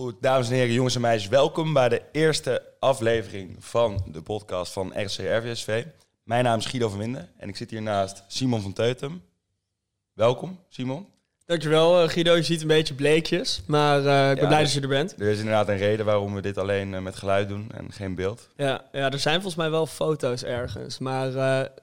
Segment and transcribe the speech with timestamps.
[0.00, 4.72] Goed, dames en heren, jongens en meisjes, welkom bij de eerste aflevering van de podcast
[4.72, 5.84] van RC RVSV.
[6.22, 9.22] Mijn naam is Guido van Winden en ik zit hier naast Simon van Teutem.
[10.12, 11.08] Welkom, Simon.
[11.50, 12.36] Dankjewel, eh, Guido.
[12.36, 15.14] Je ziet een beetje bleekjes, maar uh, ik ben blij dat je er bent.
[15.18, 18.14] Er is inderdaad een reden waarom we dit alleen uh, met geluid doen en geen
[18.14, 18.48] beeld.
[18.56, 21.34] Ja, ja, er zijn volgens mij wel foto's ergens, maar uh,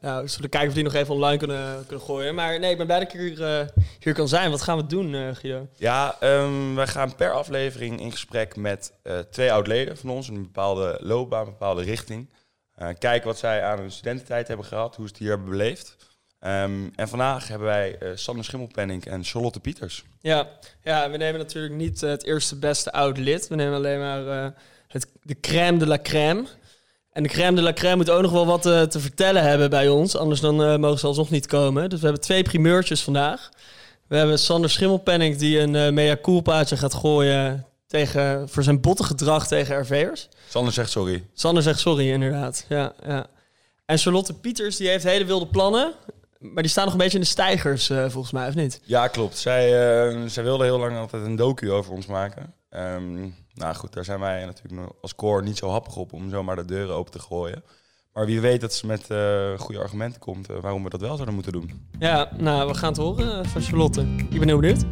[0.01, 2.35] nou, we zullen kijken of die nog even online kunnen, kunnen gooien.
[2.35, 4.51] Maar nee, ik ben blij dat ik hier, hier kan zijn.
[4.51, 5.67] Wat gaan we doen, Guido?
[5.75, 8.93] Ja, um, wij gaan per aflevering in gesprek met
[9.29, 12.29] twee oud-leden van ons, een bepaalde loopbaan, een bepaalde richting.
[12.97, 15.95] kijken wat zij aan hun studententijd hebben gehad, hoe ze het hier hebben beleefd.
[16.47, 20.03] Um, en vandaag hebben wij uh, Sander Schimmelpenning en Charlotte Pieters.
[20.21, 20.47] Ja,
[20.83, 23.47] ja, we nemen natuurlijk niet uh, het eerste beste oud lid.
[23.47, 24.47] We nemen alleen maar uh,
[24.87, 26.45] het, de crème de la crème.
[27.11, 29.89] En de crème de la crème moet ook nog wel wat te vertellen hebben bij
[29.89, 30.15] ons.
[30.15, 31.89] Anders dan mogen ze alsnog niet komen.
[31.89, 33.49] Dus we hebben twee primeurtjes vandaag.
[34.07, 39.47] We hebben Sander Schimmelpenning die een mea culpaatje gaat gooien tegen, voor zijn botte gedrag
[39.47, 40.29] tegen RV'ers.
[40.49, 41.23] Sander zegt sorry.
[41.33, 42.65] Sander zegt sorry, inderdaad.
[42.69, 43.25] Ja, ja.
[43.85, 45.93] En Charlotte Pieters die heeft hele wilde plannen.
[46.39, 48.81] Maar die staan nog een beetje in de stijgers, uh, volgens mij, of niet?
[48.83, 49.37] Ja, klopt.
[49.37, 49.65] Zij,
[50.13, 52.53] uh, zij wilde heel lang altijd een docu over ons maken.
[52.69, 56.55] Um, nou goed, daar zijn wij natuurlijk als core niet zo happig op om zomaar
[56.55, 57.63] de deuren open te gooien.
[58.13, 61.33] Maar wie weet dat ze met uh, goede argumenten komt waarom we dat wel zouden
[61.33, 61.87] moeten doen.
[61.99, 64.01] Ja, nou, we gaan het horen van Charlotte.
[64.01, 64.85] Ik ben heel benieuwd.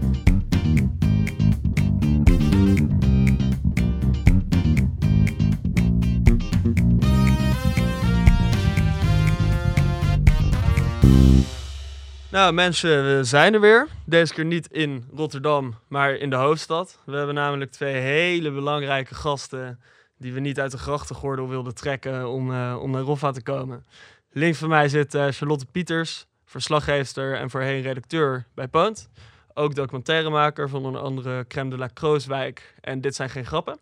[12.36, 13.88] Nou mensen, we zijn er weer.
[14.06, 17.00] Deze keer niet in Rotterdam, maar in de hoofdstad.
[17.06, 19.80] We hebben namelijk twee hele belangrijke gasten
[20.18, 23.86] die we niet uit de grachtengordel wilden trekken om, uh, om naar Roffa te komen.
[24.30, 29.10] Links van mij zit uh, Charlotte Pieters, verslaggever en voorheen redacteur bij Poont.
[29.54, 33.80] Ook documentairemaker van een andere Crème de la Krooswijk en Dit zijn geen grappen.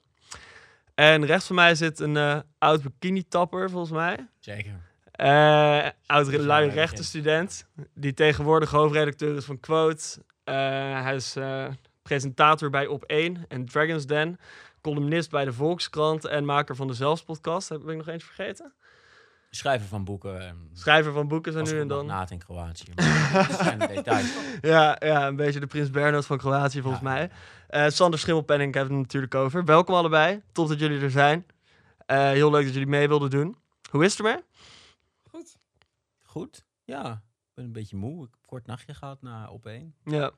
[0.95, 4.27] En rechts van mij zit een uh, oud bikini-tapper volgens mij.
[4.39, 4.92] Zeker.
[5.21, 10.03] Uh, oud lui rechtenstudent, die tegenwoordig hoofdredacteur is van Quote.
[10.45, 10.55] Uh,
[11.03, 11.65] hij is uh,
[12.01, 14.39] presentator bij Op1 en Dragon's Den.
[14.81, 17.69] Columnist bij de Volkskrant en maker van de Zelfspodcast.
[17.69, 18.73] Heb ik nog eens vergeten?
[19.49, 20.69] Schrijver van boeken.
[20.73, 22.05] Schrijver van boeken zijn nu en dan.
[22.05, 22.93] Naad in Kroatië.
[23.33, 24.33] dat zijn de details.
[24.61, 27.29] Ja, ja, een beetje de Prins Bernhard van Kroatië volgens mij.
[27.69, 29.65] Uh, Sander Schimmelpenning hebben we het natuurlijk over.
[29.65, 30.41] Welkom allebei.
[30.51, 31.45] Top dat jullie er zijn.
[32.07, 33.57] Uh, heel leuk dat jullie mee wilden doen.
[33.89, 34.43] Hoe is het ermee?
[36.33, 37.11] Goed, ja.
[37.11, 38.23] Ik ben een beetje moe.
[38.23, 39.95] Ik heb een kort nachtje gehad na op één.
[40.05, 40.31] Ja.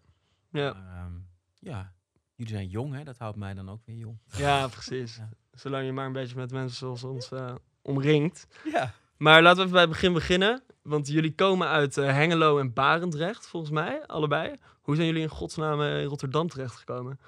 [0.49, 0.73] Ja.
[0.73, 1.27] Maar, um,
[1.59, 1.93] ja.
[2.35, 3.03] Jullie zijn jong, hè?
[3.03, 4.19] Dat houdt mij dan ook weer jong.
[4.37, 5.15] Ja, precies.
[5.15, 5.29] Ja.
[5.51, 8.47] Zolang je maar een beetje met mensen zoals ons uh, omringt.
[8.71, 8.93] Ja.
[9.17, 10.63] Maar laten we even bij het begin beginnen.
[10.81, 14.55] Want jullie komen uit uh, Hengelo en Barendrecht, volgens mij, allebei.
[14.81, 17.19] Hoe zijn jullie in godsnaam in Rotterdam terechtgekomen?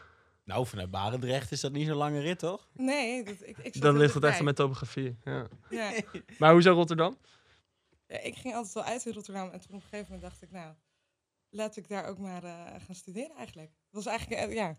[0.44, 2.68] Nou, vanuit Barendrecht is dat niet zo'n lange rit, toch?
[2.74, 3.24] Nee.
[3.24, 5.18] Dat, ik, ik Dan ligt het echt met topografie.
[5.24, 5.48] Ja.
[5.70, 5.92] ja.
[6.38, 7.18] maar hoezo Rotterdam?
[8.08, 10.42] Ja, ik ging altijd wel uit in Rotterdam en toen op een gegeven moment dacht
[10.42, 10.76] ik, nou,
[11.50, 13.70] laat ik daar ook maar uh, gaan studeren eigenlijk.
[13.70, 14.78] Dat was eigenlijk, uh, ja,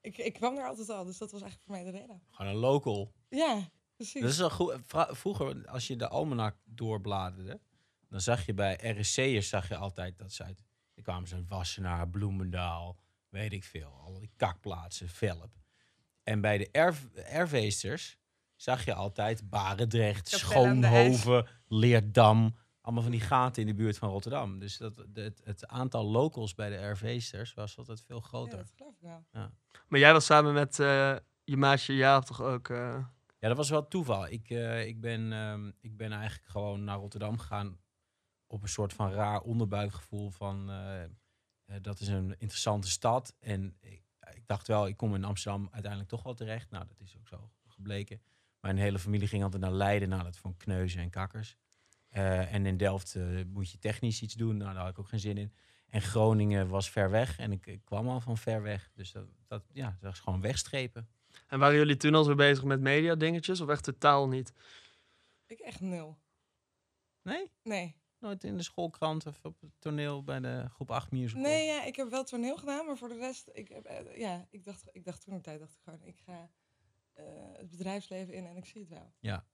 [0.00, 2.22] ik, ik kwam daar altijd al, dus dat was eigenlijk voor mij de reden.
[2.30, 3.12] Gewoon een local.
[3.28, 4.20] Ja, precies.
[4.20, 4.80] Dat is wel goed.
[5.10, 7.60] Vroeger, als je de almanak doorbladerde,
[8.08, 10.58] dan zag je bij RSC'ers zag je altijd dat ze uit,
[10.94, 12.96] die kwamen ze uit Wassenaar, Bloemendaal,
[13.28, 15.56] weet ik veel, al die kakplaatsen, Velp.
[16.22, 16.70] En bij de
[17.24, 18.18] erfeesters
[18.56, 22.56] zag je altijd Barendrecht, Schoonhoven, Leerdam,
[22.88, 24.58] allemaal van die gaten in de buurt van Rotterdam.
[24.58, 28.58] Dus dat, het, het aantal locals bij de RV'sters was altijd veel groter.
[28.58, 29.24] Ja, dat geloof ik wel.
[29.32, 29.50] Ja.
[29.88, 32.68] Maar jij was samen met uh, je maatje Jaap toch ook...
[32.68, 33.04] Uh...
[33.38, 34.28] Ja, dat was wel toeval.
[34.28, 37.78] Ik, uh, ik, ben, um, ik ben eigenlijk gewoon naar Rotterdam gegaan
[38.46, 40.70] op een soort van raar onderbuikgevoel van...
[41.82, 43.34] dat is een interessante stad.
[43.38, 44.02] En ik,
[44.34, 46.70] ik dacht wel, ik kom in Amsterdam uiteindelijk toch wel terecht.
[46.70, 48.20] Nou, dat is ook zo gebleken.
[48.60, 50.08] Mijn hele familie ging altijd naar Leiden.
[50.08, 51.56] Nou, dat van kneuzen en kakkers.
[52.12, 54.56] Uh, en in Delft uh, moet je technisch iets doen.
[54.56, 55.52] Nou, daar had ik ook geen zin in.
[55.88, 57.38] En Groningen was ver weg.
[57.38, 58.90] En ik, ik kwam al van ver weg.
[58.94, 61.08] Dus dat, dat, ja, dat was gewoon wegstrepen.
[61.46, 63.60] En waren jullie toen al zo bezig met media dingetjes?
[63.60, 64.52] Of echt totaal niet?
[65.46, 66.18] Ik echt nul.
[67.22, 67.50] Nee?
[67.62, 67.96] Nee.
[68.18, 71.42] Nooit in de schoolkrant of op het toneel bij de groep 8 musical?
[71.42, 72.86] Nee, ja, ik heb wel toneel gedaan.
[72.86, 75.58] Maar voor de rest, ik, heb, uh, ja, ik, dacht, ik dacht toen een tijd,
[75.60, 76.50] dacht ik gewoon, ik ga
[77.18, 79.12] uh, het bedrijfsleven in en ik zie het wel.
[79.18, 79.44] Ja.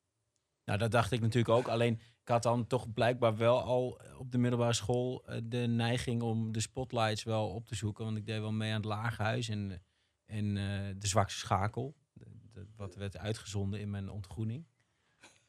[0.65, 1.69] Nou, dat dacht ik natuurlijk ook.
[1.69, 6.23] Alleen, ik had dan toch blijkbaar wel al op de middelbare school uh, de neiging
[6.23, 8.05] om de spotlights wel op te zoeken.
[8.05, 9.83] Want ik deed wel mee aan het lagerhuis en,
[10.27, 11.97] en uh, de zwakste schakel.
[12.13, 14.67] De, de, wat werd uitgezonden in mijn ontgroening.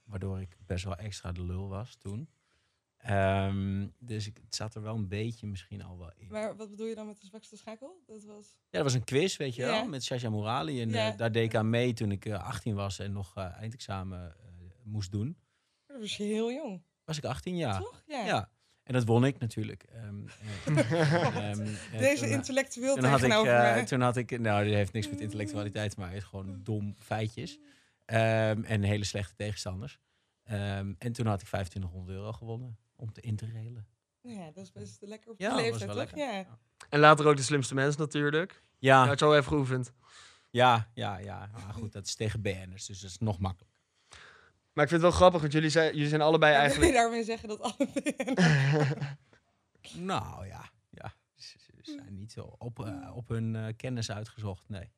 [0.03, 2.29] Waardoor ik best wel extra de lul was toen.
[3.05, 6.27] Ehm, dus ik, het zat er wel een beetje misschien al wel in.
[6.29, 8.01] Maar wat bedoel je dan met de zwakste schakel?
[8.05, 8.47] Dat was...
[8.53, 10.81] Ja, dat was een quiz, weet je wel, met Shasha Morali.
[10.81, 13.57] En eh, daar deed ik aan mee toen ik eh, 18 was en nog eh,
[13.57, 14.45] eindexamen eh,
[14.85, 15.37] moest doen.
[15.85, 17.79] Dat was je heel jong, Was ik 18 jaar?
[17.81, 18.03] toch?
[18.07, 18.25] Ja.
[18.25, 18.49] Ja.
[18.83, 19.83] En dat won ik natuurlijk.
[19.83, 20.27] Ehm,
[20.65, 20.91] eh,
[21.51, 21.61] ehm,
[21.91, 23.85] eh, Deze eh, intellectueel toen had, ik, tegenover eh, mij.
[23.85, 26.95] toen had ik, nou, dat heeft niks met intellectualiteit te maken, het is gewoon dom
[26.99, 27.59] feitjes.
[28.05, 29.99] Ehm, en hele slechte tegenstanders.
[30.43, 33.87] Ehm, en toen had ik 2500 euro gewonnen om te interrailen.
[34.21, 35.97] Ja, dat is best lekker op Ja, je dat leeftijd, toch?
[35.99, 36.17] lekker.
[36.17, 36.45] Ja.
[36.89, 38.63] En later ook de slimste mens natuurlijk.
[38.79, 39.93] Je Ja, had je al even geoefend.
[40.51, 41.49] ja, ja, ja.
[41.53, 43.74] Maar goed, dat is tegen BN'ers, dus dat is nog makkelijker.
[44.75, 46.93] Maar ik vind het wel grappig, want jullie zijn, jullie zijn allebei Wil je eigenlijk...
[46.93, 47.87] daarmee zeggen dat alle
[49.93, 51.13] Nou ja, ja.
[51.35, 54.91] Ze, ze zijn niet zo op, eh, op hun eh, kennis uitgezocht, nee.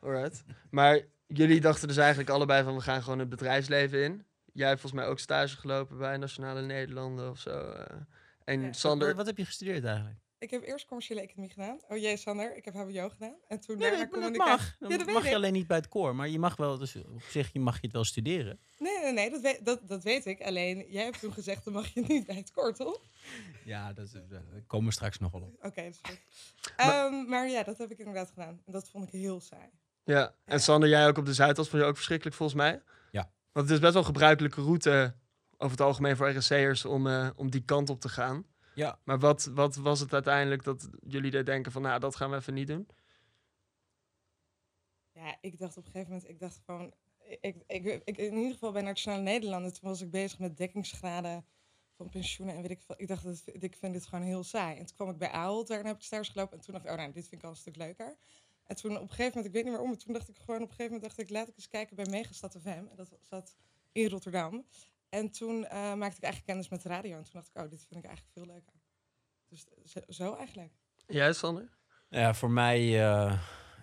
[0.00, 0.44] Alright.
[0.70, 4.26] Maar jullie dachten dus eigenlijk allebei van we gaan gewoon het bedrijfsleven in.
[4.52, 7.50] Jij hebt volgens mij ook stage gelopen bij Nationale Nederlanden of zo.
[7.70, 7.96] eh.
[8.44, 8.72] En Ja.
[8.72, 9.06] Sander...
[9.08, 10.18] Wat, wat heb je gestudeerd eigenlijk?
[10.46, 11.80] Ik heb eerst commerciële economie gedaan.
[11.88, 13.34] Oh jee, Sander, ik heb HBO gedaan.
[13.48, 14.56] En toen Nee, daarna dat, dat communicatie.
[14.66, 14.76] mag.
[14.78, 15.34] Dan Ja, dat mag je ik.
[15.34, 16.14] alleen niet bij het koor.
[16.14, 18.60] Maar je mag wel, dus op zich je mag je het wel studeren.
[18.78, 20.40] Nee, nee, nee, dat weet, dat, dat weet ik.
[20.42, 23.00] Alleen, jij hebt toen gezegd, dan mag je niet bij het kort, toch?
[23.64, 25.54] Ja, dat, is- eh, daar komen we straks nog wel op.
[25.64, 26.20] Oké, dat is goed.
[26.76, 28.62] Ehm, maar ja, dat heb ik inderdaad gedaan.
[28.66, 29.68] En dat vond ik heel saai.
[30.04, 32.82] Ja, en Sander, jij ook op de Zuidas vond je ook verschrikkelijk volgens mij.
[33.10, 33.30] Ja.
[33.52, 35.14] Want het is best wel een gebruikelijke route
[35.56, 38.44] over het algemeen voor RSC'ers om, eh, om die kant op te gaan.
[38.76, 38.98] Ja.
[39.04, 42.36] Maar wat, wat was het uiteindelijk dat jullie er denken van, nou, dat gaan we
[42.36, 42.88] even niet doen?
[45.12, 46.94] Ja, ik dacht op een gegeven moment, ik dacht gewoon,
[47.40, 51.46] ik, ik, ik, in ieder geval bij Nationale Nederlanden, toen was ik bezig met dekkingsgraden
[51.96, 52.94] van pensioenen en weet ik veel.
[52.98, 54.78] Ik dacht, dat, ik vind dit gewoon heel saai.
[54.78, 56.90] En toen kwam ik bij Ahold, daarna heb ik stage gelopen en toen dacht ik,
[56.90, 58.16] oh nou, dit vind ik al een stuk leuker.
[58.64, 60.62] En toen op een gegeven moment, ik weet niet waarom, maar toen dacht ik gewoon
[60.62, 62.68] op een gegeven moment, dacht ik, laat ik eens kijken bij Megastad FM.
[62.68, 63.56] En dat zat
[63.92, 64.66] in Rotterdam.
[65.08, 67.70] En toen eh, maakte ik eigenlijk kennis met de radio en toen dacht ik, oh,
[67.70, 68.72] dit vind ik eigenlijk veel leuker.
[69.48, 70.72] Dus zo, zo eigenlijk.
[71.06, 71.68] Jij, Sander?
[72.08, 73.38] Ja, voor mij, eh,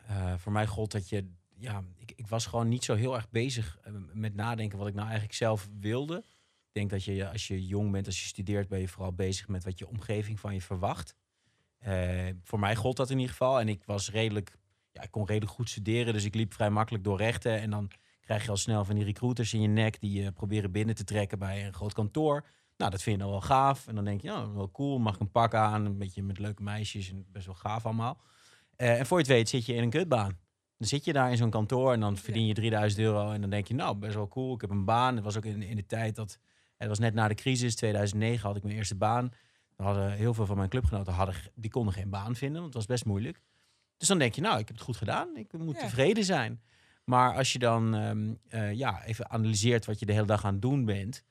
[0.08, 1.32] eh, voor mij gold dat je...
[1.56, 3.80] Ja, ik, ik was gewoon niet zo heel erg bezig
[4.14, 6.24] met nadenken wat ik nou eigenlijk zelf wilde.
[6.74, 9.48] Ik denk dat je als je jong bent, als je studeert, ben je vooral bezig
[9.48, 11.16] met wat je omgeving van je verwacht.
[11.84, 13.60] Eh, voor mij gold dat in ieder geval.
[13.60, 14.58] En ik was redelijk,
[14.92, 16.14] ja, ik kon redelijk goed studeren.
[16.14, 17.62] Dus ik liep vrij makkelijk door rechten.
[17.62, 17.92] En dan
[18.26, 21.04] krijg je al snel van die recruiters in je nek die je proberen binnen te
[21.04, 22.46] trekken bij een groot kantoor.
[22.78, 23.88] Nou, dat vind je dan wel gaaf.
[23.88, 25.86] En dan denk je, nou, wel cool, mag ik een pak aan.
[25.86, 28.22] Een beetje met leuke meisjes en best wel gaaf allemaal.
[28.76, 30.38] Eh, en voor je het weet zit je in een kutbaan.
[30.78, 33.32] Dan zit je daar in zo'n kantoor en dan verdien je 3000 euro.
[33.32, 34.54] En dan denk je, nou, best wel cool.
[34.56, 35.16] Ik heb een baan.
[35.16, 36.40] Het was ook in, in de tijd dat...
[36.78, 39.32] Het was net na de crisis, 2009 had ik mijn eerste baan.
[39.76, 42.62] Dan hadden heel veel van mijn clubgenoten, hadden, die konden geen baan vinden.
[42.62, 43.42] Want het was best moeilijk.
[43.98, 45.36] Dus dan denk je, nou, ik heb het goed gedaan.
[45.36, 45.82] Ik moet Ja.
[45.82, 46.62] tevreden zijn.
[47.04, 50.54] Maar als je dan ehm, eh, ja, even analyseert wat je de hele dag aan
[50.54, 51.24] het doen bent...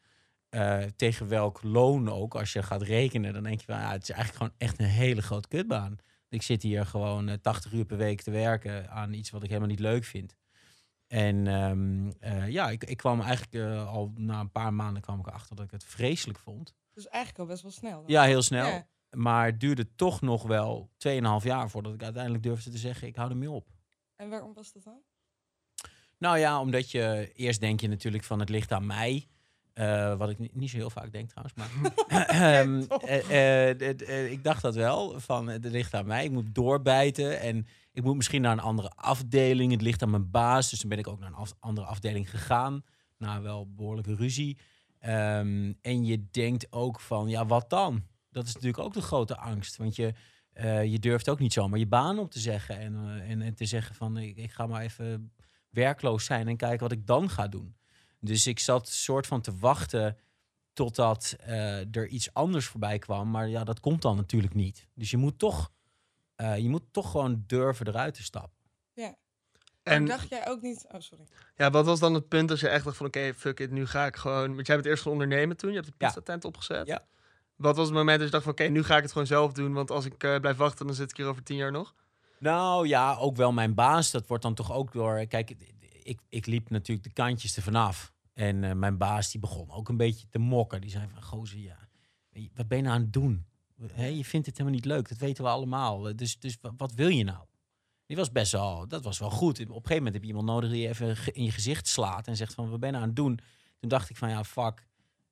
[0.49, 3.33] eh, tegen welk loon ook, als je gaat rekenen...
[3.33, 5.99] dan denk je van, ja, het is eigenlijk gewoon echt een hele grote kutbaan.
[6.33, 9.49] Ik zit hier gewoon eh, 80 uur per week te werken aan iets wat ik
[9.49, 10.37] helemaal niet leuk vind.
[11.07, 15.19] En ehm, eh, ja, ik, ik kwam eigenlijk eh, al na een paar maanden kwam
[15.19, 16.75] ik erachter dat ik het vreselijk vond.
[16.93, 18.01] Dus eigenlijk al best wel snel.
[18.01, 18.11] dan.
[18.11, 18.67] Ja, heel snel.
[18.67, 18.87] Ja.
[19.11, 23.17] Maar het duurde toch nog wel 2,5 jaar voordat ik uiteindelijk durfde te zeggen, ik
[23.17, 23.69] hou ermee op.
[24.17, 25.03] En waarom was dat dan?
[26.23, 29.27] Nou ja, omdat je eerst denk je natuurlijk van het ligt aan mij.
[29.73, 31.55] Eh, wat ik ni- niet zo heel vaak denk trouwens.
[31.57, 31.69] Maar
[32.61, 32.83] Ehm,
[33.29, 35.21] eh, eh, ik dacht dat wel.
[35.21, 36.25] Van het ligt aan mij.
[36.25, 37.41] Ik moet doorbijten.
[37.41, 39.73] En ik moet misschien naar een andere afdeling.
[39.73, 40.71] Het ligt aan mijn baas.
[40.71, 42.85] Dus toen ben ik ook naar een af- andere afdeling gegaan.
[43.19, 44.59] Na wel behoorlijke ruzie.
[44.99, 48.03] Ehm, en je denkt ook van, ja, wat dan?
[48.31, 49.77] Dat is natuurlijk ook de grote angst.
[49.77, 50.13] Want je,
[50.85, 52.79] je durft ook niet zomaar je baan op te zeggen.
[52.79, 55.33] En, en, en te zeggen van, ik, ik ga maar even
[55.73, 57.77] werkloos zijn en kijken wat ik dan ga doen.
[58.21, 60.17] Dus ik zat soort van te wachten
[60.73, 63.31] totdat eh, er iets anders voorbij kwam.
[63.31, 64.87] Maar ja, dat komt dan natuurlijk niet.
[64.95, 65.71] Dus je moet toch,
[66.35, 68.61] eh, je moet toch gewoon durven eruit te stappen.
[69.83, 70.87] En En dacht jij ook niet...
[70.93, 71.25] Oh, sorry.
[71.57, 73.87] ja, wat was dan het punt als je echt dacht van oké, fuck it, nu
[73.87, 74.55] ga ik gewoon...
[74.55, 76.07] Want jij bent eerst gaan ondernemen toen, je hebt de Ja.
[76.07, 76.87] pizza tent opgezet.
[76.87, 77.07] Ja.
[77.57, 79.53] Wat was het moment dat je dacht van oké, nu ga ik het gewoon zelf
[79.53, 81.95] doen, want als ik eh, blijf wachten, dan zit ik hier over tien jaar nog?
[82.43, 84.11] Nou ja, ook wel mijn baas.
[84.11, 85.27] Dat wordt dan toch ook door.
[85.27, 85.55] Kijk,
[86.03, 88.13] ik, ik liep natuurlijk de kantjes er vanaf.
[88.35, 90.81] En eh, mijn baas die begon ook een beetje te mokken.
[90.81, 91.79] Die zei van, gozer, ja,
[92.55, 93.47] wat ben je nou aan het doen?
[93.93, 96.17] Hè, je vindt het helemaal niet leuk, dat weten we allemaal.
[96.17, 97.45] Dus, dus wa- wat wil je nou?
[98.07, 99.61] Die was best wel, dat was wel goed.
[99.61, 102.27] Op een gegeven moment heb je iemand nodig die je even in je gezicht slaat
[102.27, 103.39] en zegt van, wat ben je nou aan het doen?
[103.81, 104.87] Toen dacht ik van, ja, fuck.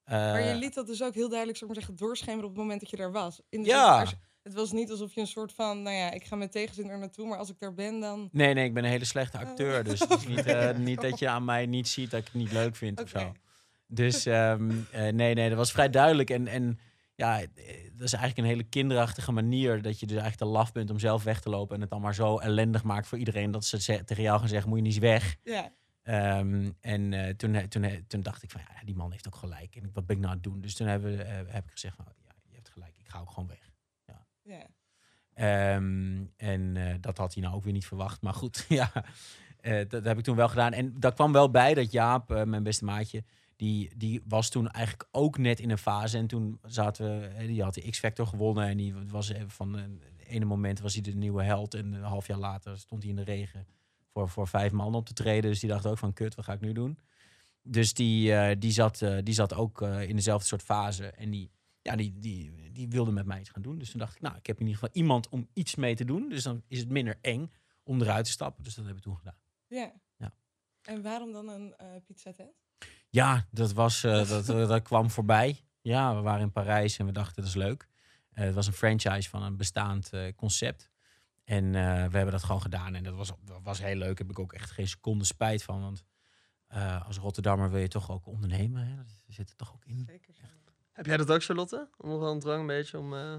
[0.04, 2.50] Maar je Eh, liet dat dus ook heel duidelijk zou ik maar zeggen, doorschemeren op
[2.50, 3.40] het moment dat je daar was.
[3.48, 4.06] In de Ja.
[4.06, 6.88] zin het was niet alsof je een soort van, nou ja, ik ga met tegenzin
[6.88, 8.28] er naartoe, maar als ik daar ben, dan...
[8.32, 9.84] Nee, nee, ik ben een hele slechte acteur.
[9.84, 12.34] Dus het is niet, eh, niet dat je aan mij niet ziet dat ik het
[12.34, 13.32] niet leuk vind of zo.
[13.86, 16.30] Dus ehm, eh, nee, nee, dat was vrij duidelijk.
[16.30, 16.78] En, en
[17.14, 17.46] ja, eh,
[17.92, 20.98] dat is eigenlijk een hele kinderachtige manier dat je dus eigenlijk te laf bent om
[20.98, 24.04] zelf weg te lopen en het dan maar zo ellendig maakt voor iedereen dat ze
[24.04, 25.36] tegen jou gaan zeggen, moet je niet weg.
[25.42, 25.72] Ja.
[26.02, 29.76] Ehm, en toen, toen, toen dacht ik van, ja, die man heeft ook gelijk.
[29.76, 30.60] En wat ben ik nou aan het doen?
[30.60, 33.48] Dus toen hebben, heb ik gezegd van, ja, je hebt gelijk, ik ga ook gewoon
[33.48, 33.69] weg.
[35.40, 38.22] Ehm, en eh, dat had hij nou ook weer niet verwacht.
[38.22, 38.92] Maar goed, ja,
[39.60, 40.72] eh, dat, dat heb ik toen wel gedaan.
[40.72, 43.24] En daar kwam wel bij dat Jaap, eh, mijn beste maatje,
[43.56, 46.18] die, die was toen eigenlijk ook net in een fase.
[46.18, 48.68] En toen zaten we, die had de X-Factor gewonnen.
[48.68, 49.90] En die was van het
[50.26, 51.74] ene moment was hij de nieuwe held.
[51.74, 53.66] En een half jaar later stond hij in de regen
[54.12, 55.50] voor, voor vijf man op te treden.
[55.50, 56.98] Dus die dacht ook van, kut, wat ga ik nu doen?
[57.62, 61.06] Dus die, die, zat, die zat ook in dezelfde soort fase.
[61.06, 61.50] En die,
[61.82, 63.78] ja, die, die, die wilde met mij iets gaan doen.
[63.78, 66.04] Dus toen dacht ik, nou, ik heb in ieder geval iemand om iets mee te
[66.04, 66.28] doen.
[66.28, 67.50] Dus dan is het minder eng
[67.82, 68.64] om eruit te stappen.
[68.64, 69.38] Dus dat heb ik toen gedaan.
[69.66, 69.92] Ja.
[70.16, 70.32] Ja.
[70.82, 72.52] En waarom dan een eh pizza tent?
[73.08, 75.60] Ja, dat, was, eh, dat, eh, dat kwam voorbij.
[75.80, 77.88] Ja, we waren in Parijs en we dachten, dat is leuk.
[78.30, 80.90] Het was een franchise van een bestaand concept.
[81.44, 81.78] En we
[82.16, 82.94] hebben dat gewoon gedaan.
[82.94, 84.16] En dat was, dat was heel leuk.
[84.16, 85.80] Daar heb ik ook echt geen seconde spijt van.
[85.80, 86.04] Want
[87.06, 88.86] als Rotterdammer wil je toch ook ondernemen.
[88.86, 88.96] Hè?
[88.96, 90.04] Dat zit er toch ook in.
[90.06, 90.34] Zeker.
[91.00, 91.88] Heb jij dat ook, Charlotte?
[91.96, 93.14] Om wel een drang een beetje om...
[93.14, 93.34] eh,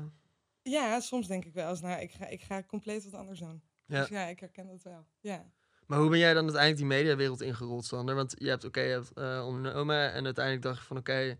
[0.61, 3.61] Ja, soms denk ik wel eens, nou, ik ga, ik ga compleet wat anders doen.
[3.85, 3.99] Ja.
[3.99, 5.05] Dus ja, ik herken dat wel.
[5.19, 5.45] Ja.
[5.85, 8.15] Maar hoe ben jij dan uiteindelijk die mediawereld ingerold, Sander?
[8.15, 11.37] Want je hebt, oké, je hebt eh, ondernomen en uiteindelijk dacht je van, oké,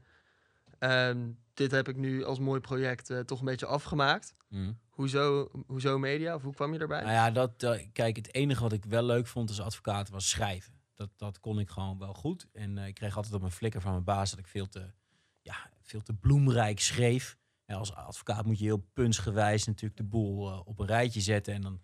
[0.79, 4.35] ehm, dit heb ik nu als mooi project eh, toch een beetje afgemaakt.
[4.47, 4.79] Mm.
[4.89, 6.35] Hoezo, hoezo media?
[6.35, 7.01] Of hoe kwam je daarbij?
[7.01, 10.29] Nou ja, dat, eh, kijk, het enige wat ik wel leuk vond als advocaat was
[10.29, 10.73] schrijven.
[10.95, 12.47] Dat, dat kon ik gewoon wel goed.
[12.53, 14.91] En eh, ik kreeg altijd op mijn flikker van mijn baas dat ik veel te,
[15.41, 17.37] ja, veel te bloemrijk schreef.
[17.65, 21.53] En als advocaat moet je heel puntsgewijs natuurlijk de boel eh, op een rijtje zetten.
[21.53, 21.81] En dan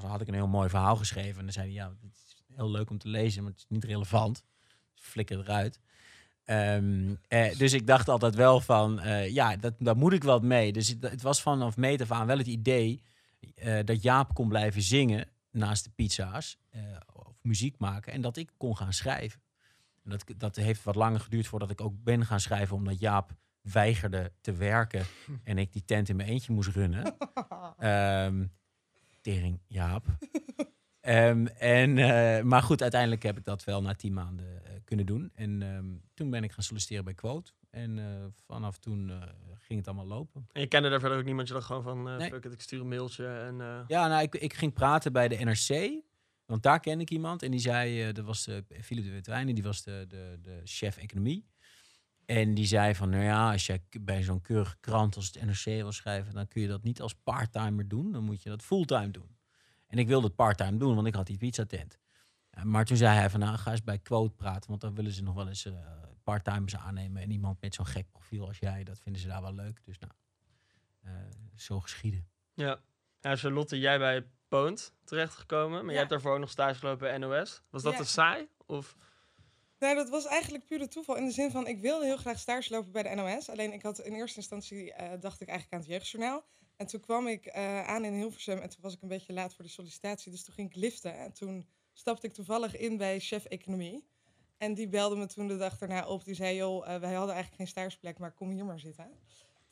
[0.00, 1.38] had, ik een heel mooi verhaal geschreven.
[1.38, 3.66] En dan zei hij, ja, het is heel leuk om te lezen, maar het is
[3.68, 4.44] niet relevant.
[4.94, 5.80] Dus flikker eruit.
[6.44, 10.42] Ehm, eh, dus ik dacht altijd wel van, eh, ja, dat, daar moet ik wat
[10.42, 10.72] mee.
[10.72, 13.02] Dus het, was vanaf meet af aan wel het idee
[13.54, 16.58] eh, dat Jaap kon blijven zingen naast de pizza's
[17.12, 19.40] of muziek maken en dat ik kon gaan schrijven.
[20.04, 23.30] En dat, dat heeft wat langer geduurd voordat ik ook ben gaan schrijven, omdat Jaap
[23.60, 25.04] weigerde te werken
[25.44, 27.16] en ik die tent in mijn eentje moest runnen.
[27.78, 28.44] Ehm
[29.20, 30.06] tering, Jaap.
[31.00, 35.06] Ehm, en, eh, maar goed, uiteindelijk heb ik dat wel na tien maanden eh, kunnen
[35.06, 35.30] doen.
[35.34, 37.52] En ehm, toen ben ik gaan solliciteren bij Quote.
[37.70, 38.04] En eh,
[38.46, 39.16] vanaf toen eh,
[39.58, 40.46] ging het allemaal lopen.
[40.52, 41.48] En je kende daar verder ook niemand.
[41.48, 42.30] Je dacht gewoon van, Nee.
[42.30, 43.60] fuck it, ik stuur een mailtje en...
[43.60, 46.02] eh, Ja, nou, ik, ik ging praten bij de NRC.
[46.46, 47.42] Want daar ken ik iemand.
[47.42, 50.60] En die zei, eh, dat was de Philip de Witwijnen, die was de, de, de
[50.64, 51.46] chef economie.
[52.24, 55.64] En die zei van, nou ja, als jij bij zo'n keurige krant als het NRC
[55.64, 58.12] wil schrijven, dan kun je dat niet als parttimer doen.
[58.12, 59.36] Dan moet je dat fulltime doen.
[59.86, 61.98] En ik wilde het parttime doen, want ik had die pizzatent.
[62.50, 65.12] Ja, maar toen zei hij van, nou, ga eens bij Quote praten, want dan willen
[65.12, 65.72] ze nog wel eens eh
[66.22, 67.22] parttimers aannemen.
[67.22, 69.84] En iemand met zo'n gek profiel als jij, dat vinden ze daar wel leuk.
[69.84, 70.12] Dus nou,
[71.00, 71.12] eh,
[71.54, 72.28] zo geschieden.
[72.54, 72.80] Ja.
[73.20, 75.78] ja, Charlotte, jij bij Poont terechtgekomen.
[75.80, 77.62] Maar jij hebt daarvoor ook nog stage gelopen bij NOS.
[77.70, 77.98] Was dat Ja.
[77.98, 78.48] te saai?
[78.66, 78.96] Of...
[79.78, 81.16] Nou, dat was eigenlijk pure toeval.
[81.16, 83.50] In de zin van, ik wilde heel graag stage lopen bij de NOS.
[83.50, 86.44] Alleen ik had in eerste instantie, eh, dacht ik eigenlijk aan het jeugdjournaal.
[86.76, 89.54] En toen kwam ik eh, aan in Hilversum en toen was ik een beetje laat
[89.54, 90.30] voor de sollicitatie.
[90.32, 94.04] Dus toen ging ik liften en toen stapte ik toevallig in bij chef economie.
[94.58, 96.24] En die belde me toen de dag daarna op.
[96.24, 99.10] Die zei, joh, eh, wij hadden eigenlijk geen stageplek, maar kom hier maar zitten.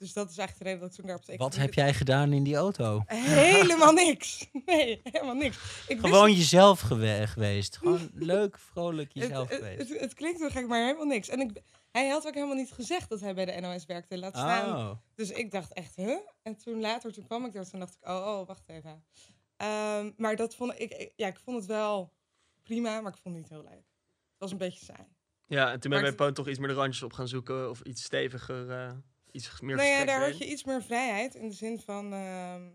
[0.00, 1.94] Dus dat is eigenlijk de reden dat ik toen daar op de Wat heb jij
[1.94, 3.02] gedaan in die auto?
[3.06, 4.46] Helemaal niks.
[4.66, 5.56] Nee, helemaal niks.
[5.88, 7.76] Ik wist Gewoon jezelf gewe- geweest.
[7.76, 9.88] Gewoon leuk, vrolijk het, jezelf het, geweest.
[9.88, 11.28] het, het klinkt heel gek, maar helemaal niks.
[11.28, 14.18] En ik, hij had ook helemaal niet gezegd dat hij bij de NOS werkte.
[14.18, 14.76] Laat staan.
[14.76, 14.96] Oh.
[15.14, 16.16] Dus ik dacht echt, huh?
[16.42, 19.04] En toen later, toen kwam ik daar, toen dacht ik, oh, oh wacht even.
[19.56, 22.12] Ehm, maar dat vond ik, ik, ja, ik vond het wel
[22.62, 23.84] prima, maar ik vond het niet heel leuk.
[24.08, 25.06] Het was een beetje saai.
[25.46, 27.70] Ja, en toen ben Poont toch iets meer de randjes op gaan zoeken.
[27.70, 28.92] Of iets steviger, eh,
[29.32, 32.68] iets meer nou ja, daar had je iets meer vrijheid in de zin van, ehm,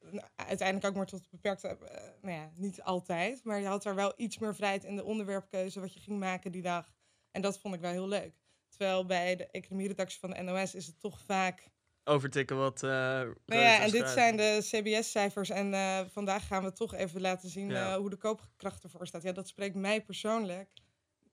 [0.00, 3.94] nou, uiteindelijk ook maar tot beperkte, eh, nou ja, niet altijd, maar je had daar
[3.94, 6.92] wel iets meer vrijheid in de onderwerpkeuze wat je ging maken die dag.
[7.30, 8.34] En dat vond ik wel heel leuk.
[8.68, 11.70] Terwijl bij de economieredactie van de NOS is het toch vaak
[12.08, 12.82] Overtikken wat...
[12.82, 15.50] eh Nou ja, en dit zijn de CBS-cijfers.
[15.50, 17.92] En eh, vandaag gaan we toch even laten zien Ja.
[17.92, 19.22] eh, hoe de koopkracht ervoor staat.
[19.22, 20.70] Ja, dat spreekt mij persoonlijk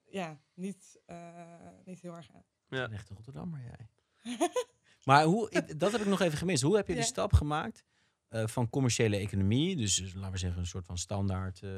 [0.10, 1.18] ja, niet, eh,
[1.86, 2.46] niet heel erg aan.
[2.68, 2.84] Ja.
[2.84, 3.90] Een echte Rotterdammer, jij.
[5.04, 6.64] maar hoe, dat heb ik nog even gemist.
[6.64, 7.86] Hoe heb je de stap gemaakt
[8.28, 11.70] eh, van commerciële economie, dus dus laten we zeggen een soort van standaard eh,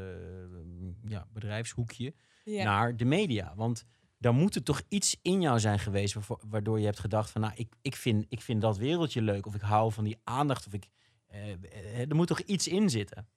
[1.08, 3.54] ja, bedrijfshoekje, naar de media?
[3.56, 3.86] Want
[4.18, 6.16] daar moet er toch iets in jou zijn geweest
[6.50, 9.56] waardoor je hebt gedacht van, nou, ik, ik, vind, ik vind dat wereldje leuk, of
[9.56, 10.90] ik hou van die aandacht, of ik,
[11.28, 13.28] eh, er moet toch iets in zitten?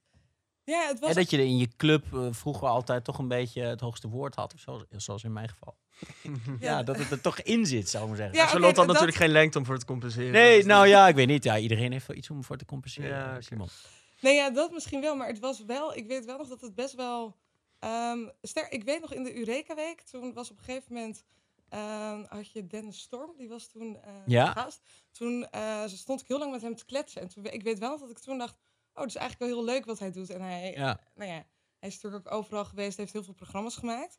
[0.71, 3.63] ja, het was En dat je in je club eh, vroeger altijd toch een beetje
[3.63, 5.77] het hoogste woord had, of zo, zoals in mijn geval.
[6.61, 8.37] Ja, dat het er toch in zit, zou ik maar zeggen.
[8.37, 10.33] Ja, Charlotte had dat- natuurlijk geen lengte om voor te compenseren.
[10.33, 11.45] Nee, Dus nou ja, ik weet niet.
[11.45, 13.09] Ja, iedereen heeft wel iets om voor te compenseren.
[13.19, 13.43] Ja, oké.
[13.43, 13.69] Simon.
[14.21, 15.17] Nee, ja, dat misschien wel.
[15.17, 15.97] Maar het was wel...
[15.97, 17.37] Ik weet wel nog dat het best wel...
[17.79, 21.25] ehm ster, ik weet nog in de Eureka-week, toen was op een gegeven moment...
[21.69, 24.53] ehm, had je Dennis Storm, die was toen eh, Ja.
[24.53, 24.81] gast.
[25.13, 27.21] Toen eh, stond ik heel lang met hem te kletsen.
[27.23, 28.55] En toen, ik weet wel dat ik toen dacht...
[28.95, 30.31] Oh, het is eigenlijk wel heel leuk wat hij doet.
[30.31, 31.01] En hij, Ja.
[31.15, 31.45] nou ja,
[31.79, 34.19] hij is natuurlijk ook overal geweest, heeft heel veel programma's gemaakt.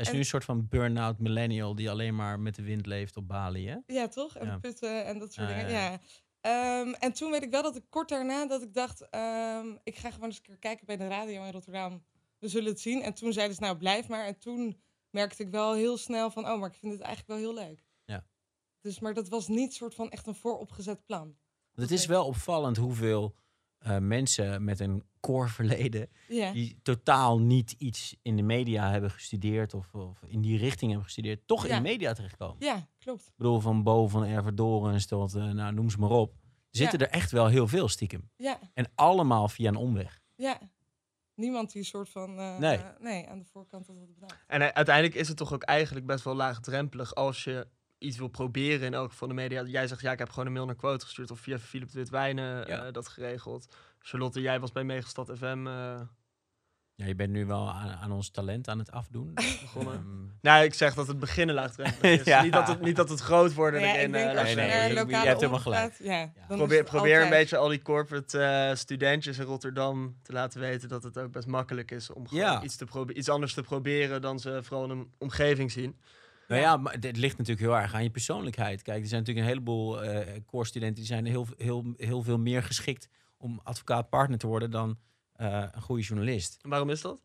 [0.00, 3.16] Hij is nu een soort van burn-out millennial die alleen maar met de wind leeft
[3.16, 3.76] op Bali, hè?
[3.86, 4.36] Ja, toch?
[4.36, 4.58] En Ja.
[4.58, 5.70] putten en dat soort Ah, dingen.
[5.72, 6.00] ja.
[6.40, 9.96] Ehm, en toen weet ik wel dat ik kort daarna dat ik dacht, ehm, ik
[9.96, 12.04] ga gewoon eens een keer kijken bij de radio in Rotterdam.
[12.38, 13.02] We zullen het zien.
[13.02, 14.24] En toen zeiden ze, nou blijf maar.
[14.26, 14.80] En toen
[15.10, 17.84] merkte ik wel heel snel van, oh, maar ik vind het eigenlijk wel heel leuk.
[18.04, 18.26] Ja.
[18.80, 21.36] Dus, maar dat was niet soort van echt een vooropgezet plan.
[21.74, 23.34] Want het is wel opvallend hoeveel
[23.80, 29.74] eh, mensen met een core verleden die totaal niet iets in de media hebben gestudeerd
[29.74, 32.56] of, of in die richting hebben gestudeerd, toch in de media terechtkomen.
[32.58, 33.26] ja klopt.
[33.26, 36.34] Ik bedoel, van Bo van Ervedorens tot, eh, nou, noem ze maar op.
[36.70, 38.30] Zitten er echt wel heel veel stiekem.
[38.36, 40.20] Ja, En allemaal via een omweg.
[40.36, 40.58] ja.
[41.34, 42.78] Niemand die soort van, eh, Nee.
[42.98, 44.44] nee, aan de voorkant dat had bedacht.
[44.46, 47.66] En uiteindelijk is het toch ook eigenlijk best wel laagdrempelig als je
[48.00, 49.62] iets wil proberen in elk geval de media.
[49.62, 51.98] Jij zegt, ja, ik heb gewoon een mail naar Quote gestuurd of via Philip de
[51.98, 52.84] Witwijnen Ja.
[52.84, 53.76] eh, dat geregeld.
[53.98, 56.00] Charlotte, jij was bij Megastad FM eh,
[56.94, 59.34] Ja, je bent nu wel aan, aan ons talent aan het afdoen.
[59.60, 59.94] begonnen.
[59.94, 62.24] Ehm, nou, ik zeg dat het beginnen laagdrempelig is.
[62.26, 62.42] Ja.
[62.42, 64.48] niet, dat het, niet dat het groot worden Nou ja, erin ik denk eh, als
[64.48, 65.94] je nee, laat nee, je- hebt helemaal gelijk.
[66.02, 71.02] ja, Probeer, probeer een beetje al die corporate studentjes in Rotterdam te laten weten dat
[71.02, 72.62] het ook best makkelijk is om gewoon Ja.
[72.62, 76.00] iets, te iets anders te proberen dan ze vooral in een omgeving zien.
[76.50, 78.82] Nou ja, maar het ligt natuurlijk heel erg aan je persoonlijkheid.
[78.82, 82.62] Kijk, er zijn natuurlijk een heleboel eh core-studenten die zijn heel, heel, heel veel meer
[82.62, 84.98] geschikt om advocaat-partner te worden dan
[85.32, 86.58] eh, een goede journalist.
[86.62, 87.20] En waarom is dat?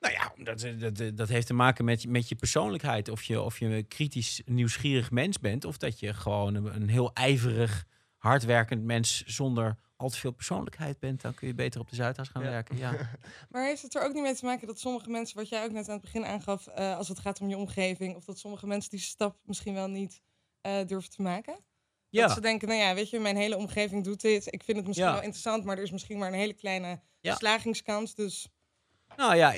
[0.00, 3.08] Nou ja, omdat, eh, dat, dat, dat heeft te maken met, je- met je persoonlijkheid.
[3.08, 5.64] Of je, of je een kritisch, nieuwsgierig mens bent.
[5.64, 7.84] Of dat je gewoon een, een heel ijverig,
[8.16, 11.20] hardwerkend mens zonder al te veel persoonlijkheid bent.
[11.20, 12.48] Dan kun je beter op de Zuidas gaan Ja.
[12.48, 12.76] werken.
[12.76, 12.94] Ja.
[13.50, 15.70] Maar heeft het er ook niet mee te maken dat sommige mensen, wat jij ook
[15.72, 18.66] net aan het begin aangaf, eh, als het gaat om je omgeving, of dat sommige
[18.66, 20.22] mensen die stap misschien wel niet
[20.60, 21.52] eh, durven te maken?
[21.54, 21.62] Dat
[22.28, 22.28] ja.
[22.34, 24.52] ze denken, nou ja, weet je, mijn hele omgeving doet dit.
[24.52, 25.14] Ik vind het misschien Ja.
[25.14, 28.14] wel interessant, maar er is misschien maar een hele kleine slagingskans.
[28.14, 28.48] Dus
[29.16, 29.52] Nou ja,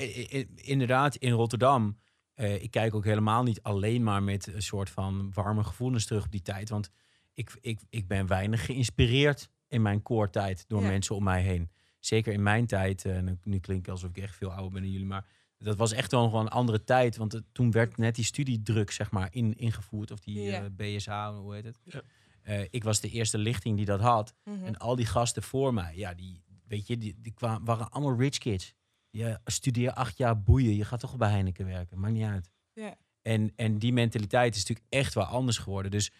[0.55, 1.99] inderdaad, in Rotterdam.
[2.33, 6.23] eh, ik kijk ook helemaal niet alleen maar met een soort van warme gevoelens terug
[6.25, 6.69] op die tijd.
[6.69, 6.89] Want
[7.33, 10.87] ik, ik, ik ben weinig geïnspireerd in mijn koortijd door Ja.
[10.87, 11.69] mensen om mij heen.
[11.99, 14.81] Zeker in mijn tijd, eh, nu, nu klinkt het alsof ik echt veel ouder ben
[14.81, 15.25] dan jullie, maar
[15.57, 17.17] dat was echt wel gewoon een andere tijd.
[17.17, 20.11] Want het- toen werd net die studiedruk, zeg maar, in, ingevoerd.
[20.11, 20.63] Of die Ja.
[20.63, 21.79] eh, BSH, hoe heet het?
[21.83, 22.01] Ja.
[22.41, 24.33] Eh, ik was de eerste lichting die dat had.
[24.43, 24.63] mhm.
[24.65, 28.19] En al die gasten voor mij, ja, die, weet je, die, die kwamen, waren allemaal
[28.19, 28.73] rich kids.
[29.09, 32.49] Je studeer acht jaar boeien, je gaat toch bij Heineken werken, maakt niet uit.
[32.73, 32.95] Ja.
[33.21, 35.91] En, en die mentaliteit is natuurlijk echt wel anders geworden.
[35.91, 36.11] Dus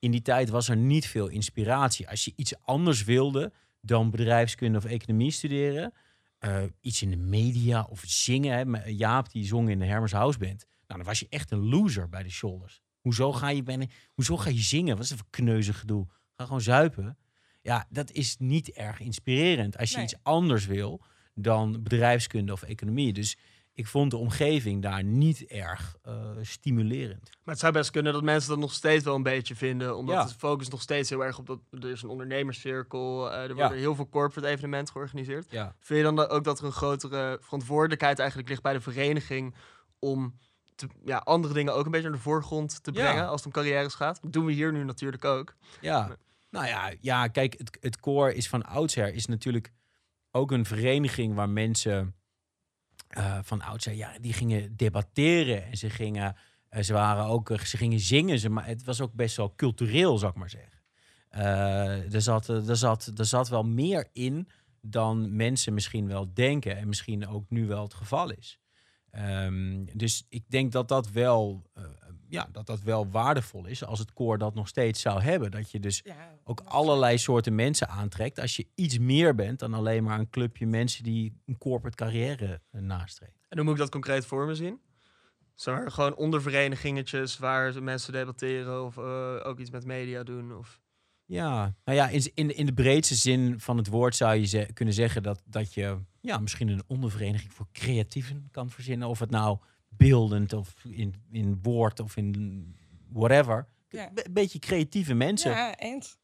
[0.00, 2.08] in die tijd was er niet veel inspiratie.
[2.08, 5.92] Als je iets anders wilde dan bedrijfskunde of economie studeren,
[6.38, 8.56] eh, iets in de media of zingen.
[8.56, 8.64] Hè.
[8.64, 10.64] Maar Jaap die zong in de Hermers House Band.
[10.86, 12.80] Nou, dan was je echt een loser bij de shoulders.
[13.00, 14.94] Hoezo ga je, bij een- hoezo ga je zingen?
[14.94, 16.06] Wat is dat voor kneuze gedoe?
[16.36, 17.18] Ga gewoon zuipen.
[17.62, 20.04] Ja, dat is niet erg inspirerend als je Nee.
[20.04, 21.02] iets anders wil
[21.34, 23.12] dan bedrijfskunde of economie.
[23.12, 23.36] Dus
[23.80, 27.30] ik vond de omgeving daar niet erg eh, stimulerend.
[27.44, 29.96] Maar het zou best kunnen dat mensen dat nog steeds wel een beetje vinden.
[29.96, 30.24] Omdat Ja.
[30.24, 31.58] de focus nog steeds heel erg op dat...
[31.70, 33.30] Er is een ondernemerscirkel.
[33.32, 33.54] eh, er Ja.
[33.54, 35.46] worden heel veel corporate evenementen georganiseerd.
[35.50, 35.74] Ja.
[35.80, 39.54] Vind je dan da- ook dat er een grotere verantwoordelijkheid eigenlijk ligt bij de vereniging...
[39.98, 40.38] om
[40.74, 43.52] te, ja, andere dingen ook een beetje naar de voorgrond te brengen als het om
[43.62, 44.22] carrières gaat?
[44.22, 45.54] Dat doen we hier nu natuurlijk ook.
[45.80, 46.16] Ja,
[46.50, 49.72] nou ja, ja kijk, het, het koor is van oudsher is natuurlijk
[50.30, 52.14] ook een vereniging waar mensen
[53.10, 56.36] eh, van oudsher, ja, die gingen debatteren en ze gingen,
[56.68, 59.54] eh, ze waren ook, eh, ze gingen zingen, ze, maar het was ook best wel
[59.54, 60.78] cultureel, zou ik maar zeggen.
[61.28, 64.48] Eh, er, zat, er, zat, er zat wel meer in
[64.80, 68.58] dan mensen misschien wel denken en misschien ook nu wel het geval is.
[69.10, 71.70] Ehm, dus ik denk dat dat wel,
[72.30, 75.50] ja, dat dat wel waardevol is als het koor dat nog steeds zou hebben.
[75.50, 78.38] Dat je dus ja, ook allerlei soorten mensen aantrekt.
[78.40, 82.60] Als je iets meer bent dan alleen maar een clubje mensen die een corporate carrière
[82.70, 83.34] eh, nastreven.
[83.48, 84.80] En hoe moet ik dat concreet voor me zien?
[85.54, 88.84] Zijn er gewoon onderverenigingetjes waar ze mensen debatteren...
[88.84, 90.56] of eh, ook iets met media doen?
[90.56, 90.80] Of...
[91.24, 94.70] Ja, nou ja, in, in, in de breedste zin van het woord zou je ze-
[94.72, 99.08] kunnen zeggen dat, dat je ja, misschien een ondervereniging voor creatieven kan verzinnen.
[99.08, 99.58] Of het nou
[99.96, 102.66] beeldend of in, in woord of in
[103.08, 103.66] whatever.
[103.88, 104.10] Ja.
[104.14, 105.50] Een beetje creatieve mensen.
[105.50, 105.66] Ja.
[105.66, 106.18] Ja, eens.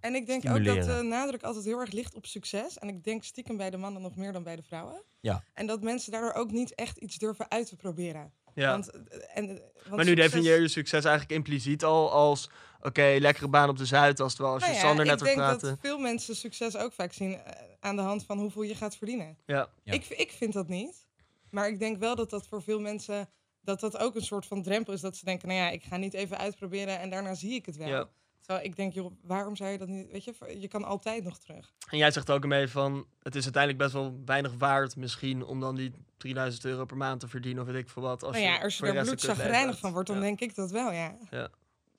[0.00, 2.78] En ik denk ook dat de nadruk altijd heel erg ligt op succes.
[2.78, 5.02] En ik denk stiekem bij de mannen nog meer dan bij de vrouwen.
[5.20, 5.42] Ja.
[5.54, 8.32] En dat mensen daardoor ook niet echt iets durven uit te proberen.
[8.54, 8.70] Ja.
[8.70, 9.00] Want, eh,
[9.34, 12.50] en, eh, want maar nu succes- definieer je succes eigenlijk impliciet al als...
[12.80, 15.20] Oké, lekkere baan op de Zuid, als, terwijl als je Nou ja, Sander net ik
[15.20, 15.68] hoort denk praten.
[15.68, 18.96] dat veel mensen succes ook vaak zien eh, aan de hand van hoeveel je gaat
[18.96, 19.38] verdienen.
[19.46, 19.68] Ja.
[19.82, 19.92] Ja.
[19.92, 21.06] Ik, ik vind dat niet.
[21.50, 23.28] Maar ik denk wel dat dat voor veel mensen
[23.60, 25.00] dat dat ook een soort van drempel is.
[25.00, 27.76] Dat ze denken, nou ja, ik ga niet even uitproberen en daarna zie ik het
[27.76, 27.88] wel.
[27.88, 28.08] Ja.
[28.40, 30.10] Terwijl ik denk, joh, waarom zou je dat niet...
[30.10, 31.74] Weet je, je kan altijd nog terug.
[31.90, 33.06] En jij zegt ook ermee van...
[33.22, 35.44] Het is uiteindelijk best wel weinig waard misschien...
[35.44, 38.22] om dan die 3000 euro per maand te verdienen of weet ik veel wat.
[38.22, 40.22] Als nou ja, als je voor de daar bloedzagrijnig van wordt, dan Ja.
[40.22, 41.16] denk ik dat wel, ja.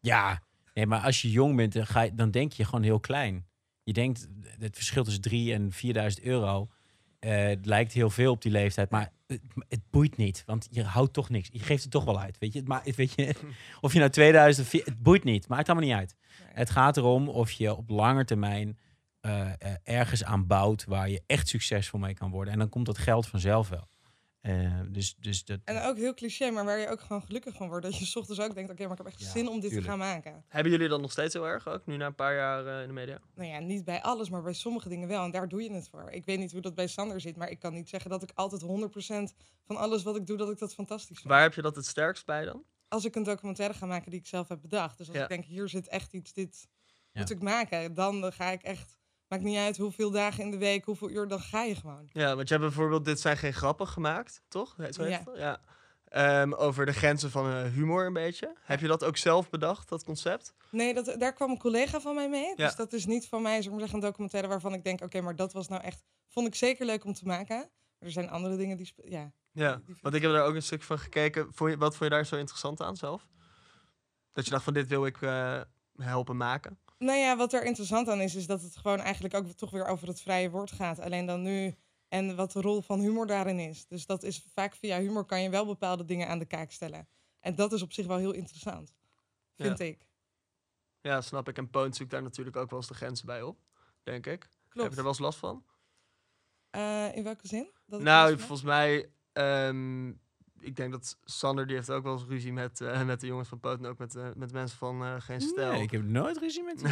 [0.02, 0.42] Ja,
[0.74, 3.48] nee, maar als je jong bent, dan, ga je, dan denk je gewoon heel klein.
[3.84, 4.28] Je denkt,
[4.60, 6.70] het verschil tussen 3 en 4000 euro.
[7.20, 10.44] Eh, het lijkt heel veel op die leeftijd, maar het, het boeit niet.
[10.46, 11.50] Want je houdt toch niks.
[11.52, 12.38] Je geeft het toch wel uit.
[12.40, 13.36] Weet je, maar weet je,
[13.82, 15.48] of je nou 2000 of 4, het boeit niet.
[15.48, 16.16] Maakt allemaal niet uit.
[16.54, 18.78] Het gaat erom of je op lange termijn
[19.22, 22.54] eh, eh, ergens aan bouwt waar je echt succesvol mee kan worden.
[22.54, 23.88] En dan komt dat geld vanzelf wel.
[24.42, 27.68] Eh, dus, dus dat, En ook heel cliché, maar waar je ook gewoon gelukkig van
[27.68, 27.86] wordt.
[27.86, 29.62] Dat je 's ochtends ook denkt, oké, maar ik heb echt Ja, zin om dit
[29.70, 29.82] tuurlijk.
[29.82, 30.44] te gaan maken.
[30.48, 31.86] Hebben jullie dat nog steeds heel erg ook?
[31.86, 33.20] Nu na een paar jaar eh, in de media?
[33.36, 35.24] Nou ja, niet bij alles, maar bij sommige dingen wel.
[35.24, 36.10] En daar doe je het voor.
[36.12, 38.32] Ik weet niet hoe dat bij Sander zit, maar ik kan niet zeggen dat ik
[38.34, 39.34] altijd 100%
[39.66, 41.30] van alles wat ik doe, dat ik dat fantastisch vind.
[41.30, 42.64] Waar heb je dat het sterkst bij dan?
[42.88, 44.98] Als ik een documentaire ga maken die ik zelf heb bedacht.
[44.98, 45.24] Dus als Ja.
[45.24, 46.68] ik denk, hier zit echt iets, dit
[47.12, 47.20] Ja.
[47.20, 47.94] moet ik maken.
[47.94, 48.98] Dan ga ik echt,
[49.30, 52.10] maakt niet uit hoeveel dagen in de week, hoeveel uur, dan ga je gewoon.
[52.12, 54.76] Ja, want je hebt bijvoorbeeld Dit zijn geen grappen gemaakt, toch?
[54.90, 55.24] Zo Ja.
[55.36, 55.62] ja.
[56.10, 58.56] Ehm, over de grenzen van eh, humor een beetje.
[58.62, 60.54] Heb je dat ook zelf bedacht, dat concept?
[60.72, 62.54] Nee, dat, daar kwam een collega van mij mee.
[62.56, 62.66] Ja.
[62.66, 65.22] Dus dat is niet van mij, zeg maar zeggen, een documentaire waarvan ik denk, oké,
[65.22, 67.58] maar dat was nou echt, vond ik zeker leuk om te maken.
[67.58, 69.32] Maar er zijn andere dingen die, ja.
[69.52, 71.48] Ja, Die want ik heb daar ook een stuk van gekeken.
[71.54, 73.28] Vond je, wat vond je daar zo interessant aan zelf?
[74.34, 75.62] Dat je dacht van dit wil ik eh,
[75.96, 76.80] helpen maken.
[77.00, 79.86] Nou ja, wat er interessant aan is, is dat het gewoon eigenlijk ook toch weer
[79.86, 81.00] over het vrije woord gaat.
[81.00, 81.76] Alleen dan nu
[82.08, 83.88] en wat de rol van humor daarin is.
[83.88, 87.08] Dus dat is vaak via humor kan je wel bepaalde dingen aan de kaak stellen.
[87.40, 88.94] En dat is op zich wel heel interessant,
[89.56, 90.08] vind ik.
[91.02, 91.58] Ja, snap ik.
[91.58, 93.60] En Poont zoekt daar natuurlijk ook wel eens de grenzen bij op,
[94.04, 94.42] denk ik.
[94.42, 94.90] Heb Klopt.
[94.90, 95.66] je er wel eens last van?
[96.70, 97.72] Eh, in welke zin?
[97.86, 98.40] Dat nou, heb?
[98.40, 99.12] volgens mij...
[99.32, 100.12] ehm,
[100.62, 103.50] ik denk dat Sander, die heeft ook wel eens ruzie met, eh, met de jongens
[103.50, 103.80] van Poot...
[103.80, 105.72] en ook met, eh, met mensen van eh, Geen Stijl.
[105.72, 106.92] Nee, ik heb nooit ruzie met die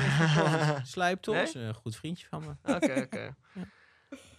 [0.83, 1.63] Slijptos, Nee?
[1.63, 2.73] een goed vriendje van me.
[2.75, 3.35] Oké, oké.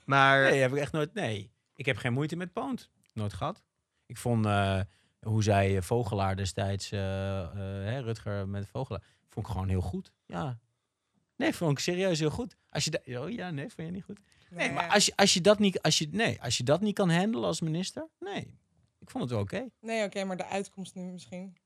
[0.05, 0.51] Maar...
[0.51, 1.15] Nee, heb ik echt nooit.
[1.15, 2.91] Nee, ik heb geen moeite met Poont.
[3.13, 3.63] Nooit gehad.
[4.09, 4.81] Ik vond eh,
[5.21, 7.51] hoe zij Vogelaar destijds, eh, eh,
[7.85, 10.13] hè, Rutger met Vogelaar, vond ik gewoon heel goed.
[10.27, 10.59] Ja.
[11.37, 12.57] Nee, vond ik serieus heel goed.
[12.71, 14.21] Als je oh ja, nee, vond je niet goed.
[14.51, 16.81] Nee, Nou maar als je, als je dat niet, als je, nee, als je dat
[16.81, 18.59] niet kan handelen als minister, nee.
[19.09, 19.69] Ik vond het wel oké.
[19.81, 21.57] Nee, oké, maar de uitkomst nu misschien.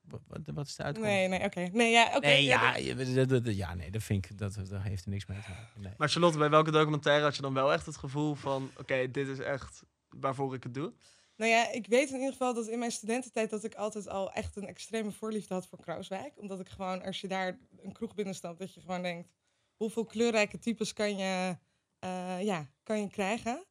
[0.00, 1.10] Wat, wat, wat is de uitkomst?
[1.10, 1.60] Nee, nee, oké.
[1.72, 2.26] Nee, ja, oké.
[2.26, 5.40] Nee, ja, ja, dat- ja, nee, dat vind ik, dat, dat heeft er niks mee
[5.40, 5.80] te maken.
[5.82, 5.92] Nee.
[5.96, 8.70] Maar Charlotte, bij welke documentaire had je dan wel echt het gevoel van...
[8.78, 10.92] Oké, dit is echt waarvoor ik het doe?
[11.36, 14.32] Nou ja, ik weet in ieder geval dat in mijn studententijd dat ik altijd al
[14.32, 16.32] echt een extreme voorliefde had voor Kruiswijk.
[16.36, 19.28] Omdat ik gewoon, als je daar een kroeg binnenstapt, dat je gewoon denkt,
[19.76, 21.56] hoeveel kleurrijke types kan je,
[21.98, 23.64] eh, ja, kan je krijgen.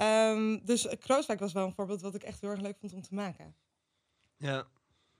[0.00, 3.02] Ehm, dus Krooswijk was wel een voorbeeld wat ik echt heel erg leuk vond om
[3.02, 3.54] te maken.
[4.36, 4.66] Ja.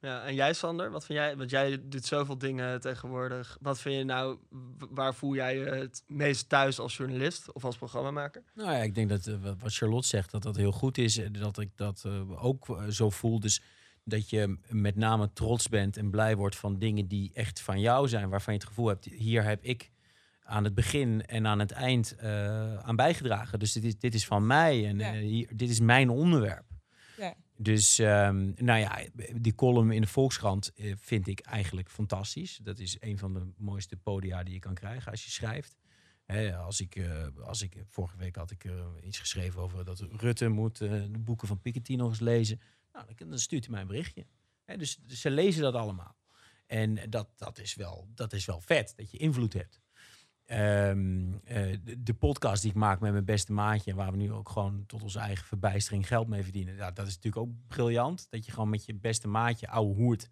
[0.00, 0.22] ja.
[0.24, 0.90] En jij, Sander?
[0.90, 1.36] Wat vind jij?
[1.36, 3.58] Want jij doet zoveel dingen tegenwoordig.
[3.60, 4.38] Wat vind je nou...
[4.90, 8.42] Waar voel jij je het meest thuis als journalist of als programmamaker?
[8.54, 11.16] Nou ja, ik denk dat eh, wat- wat Charlotte zegt, dat dat heel goed is.
[11.18, 13.40] En dat ik dat eh, ook eh, zo voel.
[13.40, 13.62] Dus
[14.04, 18.08] dat je met name trots bent en blij wordt van dingen die echt van jou
[18.08, 18.28] zijn.
[18.28, 19.90] Waarvan je het gevoel hebt, hier heb ik
[20.50, 23.58] aan het begin en aan het eind eh, aan bijgedragen.
[23.58, 25.12] Dus dit is, dit is van mij en Ja.
[25.14, 26.66] eh, hier, dit is mijn onderwerp.
[27.16, 27.34] Ja.
[27.56, 28.98] Dus ehm, nou ja,
[29.34, 32.60] die column in de Volkskrant eh, vind ik eigenlijk fantastisch.
[32.62, 35.76] Dat is een van de mooiste podia die je kan krijgen als je schrijft.
[36.24, 37.00] Hè, als, ik,
[37.42, 38.64] als ik, vorige week had ik
[39.02, 42.60] iets geschreven over dat Rutte moet de boeken van Piketty nog eens lezen.
[42.92, 44.26] Nou, dan, dan stuurt hij mij een berichtje.
[44.64, 46.16] Hè, dus, dus ze lezen dat allemaal.
[46.66, 49.80] En dat, dat, is wel, dat is wel vet, dat je invloed hebt.
[50.50, 50.56] Eh,
[51.84, 54.84] de, de podcast die ik maak met mijn beste maatje, waar we nu ook gewoon
[54.86, 56.74] tot onze eigen verbijstering geld mee verdienen.
[56.74, 58.26] Ja, dat is natuurlijk ook briljant.
[58.30, 60.28] Dat je gewoon met je beste maatje ouwe hoert.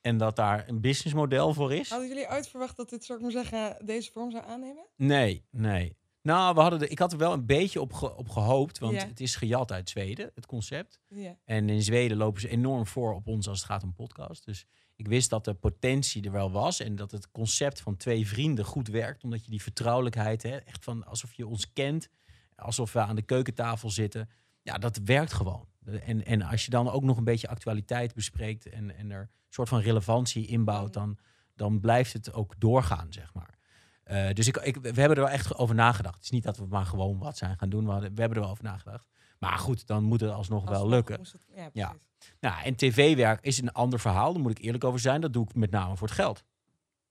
[0.00, 1.88] En dat daar een businessmodel voor is.
[1.88, 4.86] Hadden jullie ooit verwacht dat dit, zou ik maar zeggen, deze vorm zou aannemen?
[4.96, 5.96] Nee, nee.
[6.22, 8.78] Nou, we hadden er, ik had er wel een beetje op, ge- op gehoopt.
[8.78, 9.06] Want Ja.
[9.06, 11.00] het is gejat uit Zweden, het concept.
[11.08, 11.36] Ja.
[11.44, 14.44] En in Zweden lopen ze enorm voor op ons als het gaat om podcast.
[14.44, 16.80] Dus ik wist dat de potentie er wel was.
[16.80, 19.24] En dat het concept van twee vrienden goed werkt.
[19.24, 22.08] Omdat je die vertrouwelijkheid, hè, echt van alsof je ons kent.
[22.56, 24.28] Alsof we aan de keukentafel zitten.
[24.62, 25.66] Ja, dat werkt gewoon.
[26.04, 28.66] En, en als je dan ook nog een beetje actualiteit bespreekt.
[28.68, 30.92] En, en er een soort van relevantie inbouwt.
[30.92, 31.18] Dan,
[31.54, 33.58] dan blijft het ook doorgaan, zeg maar.
[34.02, 36.14] Eh, dus ik, ik, we hebben er wel echt over nagedacht.
[36.14, 37.84] Het is niet dat we maar gewoon wat zijn gaan doen.
[37.84, 39.06] We, hadden- we hebben er wel over nagedacht.
[39.38, 41.20] Maar goed, dan moet het alsnog wel lukken.
[41.20, 41.94] het- ja.
[42.40, 44.32] Nou, en tv-werk is een ander verhaal.
[44.32, 45.20] Daar moet ik eerlijk over zijn.
[45.20, 46.44] Dat doe ik met name voor het geld.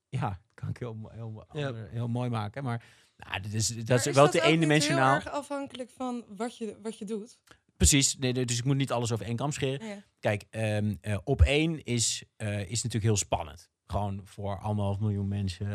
[0.08, 2.64] Ja, dat kan ik heel, heel, heel mooi maken.
[2.64, 2.84] Maar
[3.16, 5.06] nou, dat is, dat Maar is wel te ook niet eendimensionaal.
[5.16, 7.38] heel erg afhankelijk van wat je, wat je doet.
[7.76, 9.86] Precies, nee, dus ik moet niet alles over één kam scheren.
[9.86, 10.02] Ja.
[10.20, 13.70] Kijk, ehm, eh, op één is, eh, is natuurlijk heel spannend.
[13.86, 15.66] Gewoon voor anderhalf miljoen mensen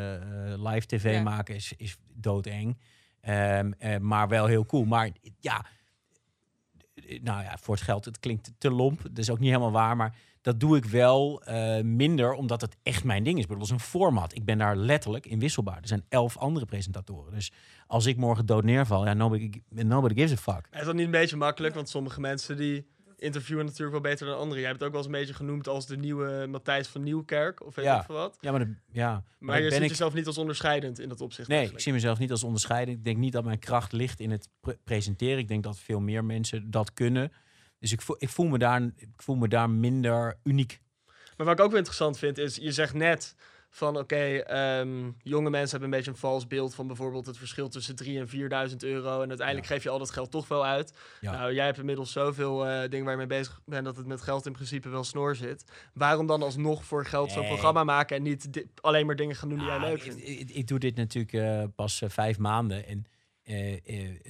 [0.52, 1.22] eh, live tv Ja.
[1.22, 2.78] maken is, is doodeng.
[3.22, 4.86] Ehm, eh, maar wel heel cool.
[4.86, 5.65] Maar ja,
[7.22, 9.02] nou ja, voor het geld, het klinkt te lomp.
[9.02, 9.96] Dat is ook niet helemaal waar.
[9.96, 13.41] Maar dat doe ik wel eh, minder, omdat het echt mijn ding is.
[13.41, 14.36] Ik bedoel, Dat is een format.
[14.36, 15.78] Ik ben daar letterlijk inwisselbaar.
[15.82, 17.34] Er zijn elf andere presentatoren.
[17.34, 17.52] Dus
[17.88, 20.67] als ik morgen dood neerval, ja, nobody, nobody gives a fuck.
[20.72, 21.76] Is dat niet een beetje makkelijk?
[21.76, 24.60] Want sommige mensen die interviewen natuurlijk wel beter dan anderen.
[24.60, 27.65] Jij hebt het ook wel eens een beetje genoemd als de nieuwe Matthijs van Nieuwkerk.
[27.65, 27.99] Of weet Ja.
[27.99, 28.38] ik veel wat.
[28.41, 31.21] Ja, maar, de, ja, Maar, maar je ziet ik, jezelf niet als onderscheidend in dat
[31.21, 31.47] opzicht.
[31.47, 32.97] Nee, ik zie mezelf niet als onderscheidend.
[32.97, 35.38] Ik denk niet dat mijn kracht ligt in het pre- presenteren.
[35.38, 37.32] Ik denk dat veel meer mensen dat kunnen.
[37.80, 40.80] Dus ik voel, ik voel, me, daar, ik voel me daar minder uniek.
[41.38, 43.36] Maar wat ik ook wel interessant vind, is je zegt net
[43.69, 47.69] van oké, ehm, jonge mensen hebben een beetje een vals beeld van bijvoorbeeld het verschil
[47.69, 49.21] tussen 3 en 4.000 euro.
[49.21, 49.73] En uiteindelijk Ja.
[49.73, 50.93] geef je al dat geld toch wel uit.
[51.21, 51.32] Ja.
[51.32, 54.21] Nou, jij hebt inmiddels zoveel eh, dingen waar je mee bezig bent dat het met
[54.21, 55.71] geld in principe wel snor zit.
[55.93, 57.49] Waarom dan alsnog voor geld zo'n Nee.
[57.51, 60.27] programma maken en niet alleen maar dingen gaan doen die jij leuk vindt?
[60.27, 62.86] ik, ik doe dit natuurlijk eh, pas eh, vijf maanden.
[62.88, 63.06] En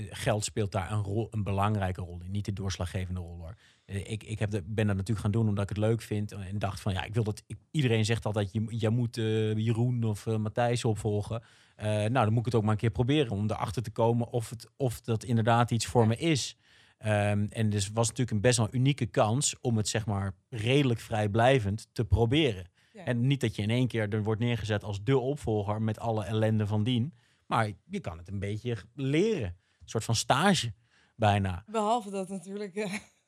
[0.09, 2.31] geld speelt daar een, rol, een belangrijke rol in.
[2.31, 3.55] Niet de doorslaggevende rol hoor.
[3.87, 6.31] Eh, ik ik heb de, ben dat natuurlijk gaan doen omdat ik het leuk vind.
[6.31, 7.43] En dacht van ja, ik wil dat.
[7.47, 11.43] Ik, iedereen zegt altijd: je, je moet eh, Jeroen of eh, Matthijs opvolgen.
[11.77, 14.49] Nou, dan moet ik het ook maar een keer proberen om erachter te komen of,
[14.49, 16.57] het, of dat inderdaad iets voor me is.
[16.97, 20.99] Ehm, en dus was natuurlijk een best wel unieke kans om het zeg maar redelijk
[20.99, 22.69] vrijblijvend te proberen.
[22.93, 23.05] Ja.
[23.05, 26.23] En niet dat je in één keer er wordt neergezet als de opvolger met alle
[26.23, 27.13] ellende van dien.
[27.45, 29.57] Maar je kan het een beetje leren.
[29.79, 30.73] Een soort van stage
[31.15, 31.63] bijna.
[31.67, 32.75] Behalve dat natuurlijk,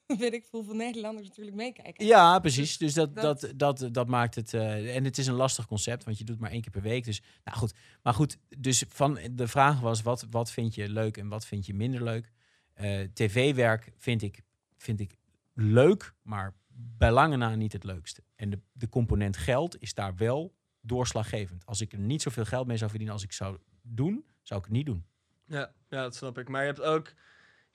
[0.18, 2.06] weet ik veel, van Nederlanders natuurlijk meekijken.
[2.06, 2.78] Ja, precies.
[2.78, 4.54] Dus dat, dat- dat, dat, dat maakt het.
[4.54, 7.04] eh, en het is een lastig concept, want je doet maar één keer per week.
[7.04, 7.74] Dus nou goed.
[8.04, 11.66] Maar goed, dus van de vraag was: wat, wat vind je leuk en wat vind
[11.66, 12.32] je minder leuk?
[12.74, 14.42] Eh, TV-werk vind ik,
[14.78, 15.18] vind ik
[15.54, 16.54] leuk, maar
[16.98, 18.24] bij lange na niet het leukste.
[18.36, 21.66] En de, de component geld is daar wel doorslaggevend.
[21.66, 24.66] Als ik er niet zoveel geld mee zou verdienen als ik zou doen, zou ik
[24.66, 25.06] het niet doen.
[25.46, 26.48] Ja, ja, dat snap ik.
[26.50, 27.14] Maar je hebt ook.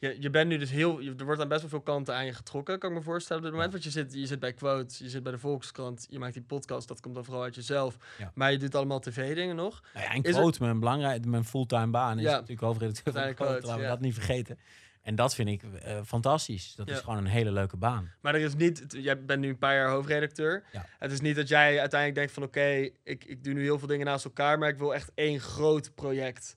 [0.09, 1.01] Je, je bent nu dus heel.
[1.01, 3.39] Je, er wordt aan best wel veel kanten aan je getrokken, kan ik me voorstellen
[3.39, 3.73] op dit moment.
[3.73, 6.43] Want je zit, je zit bij Quote, je zit bij de Volkskrant, je maakt die
[6.43, 7.97] podcast, dat komt dan vooral uit jezelf.
[8.19, 8.31] Ja.
[8.35, 9.83] Maar je doet allemaal tv-dingen nog.
[9.95, 12.31] Nou ja, en quote, mijn, belangrijk, mijn fulltime baan is Ja.
[12.33, 13.35] natuurlijk hoofdredacteur van quote.
[13.35, 14.59] Quote, Laten we dat niet vergeten.
[15.03, 16.75] En dat vind ik eh, fantastisch.
[16.77, 16.95] Dat Ja.
[16.95, 18.13] is gewoon een hele leuke baan.
[18.21, 18.81] Maar er is niet.
[18.81, 20.63] het- Jij bent nu een paar jaar hoofdredacteur.
[20.73, 20.87] Ja.
[20.99, 23.89] Het is niet dat jij uiteindelijk denkt van oké, ik, ik doe nu heel veel
[23.89, 26.57] dingen naast elkaar, maar ik wil echt één groot project.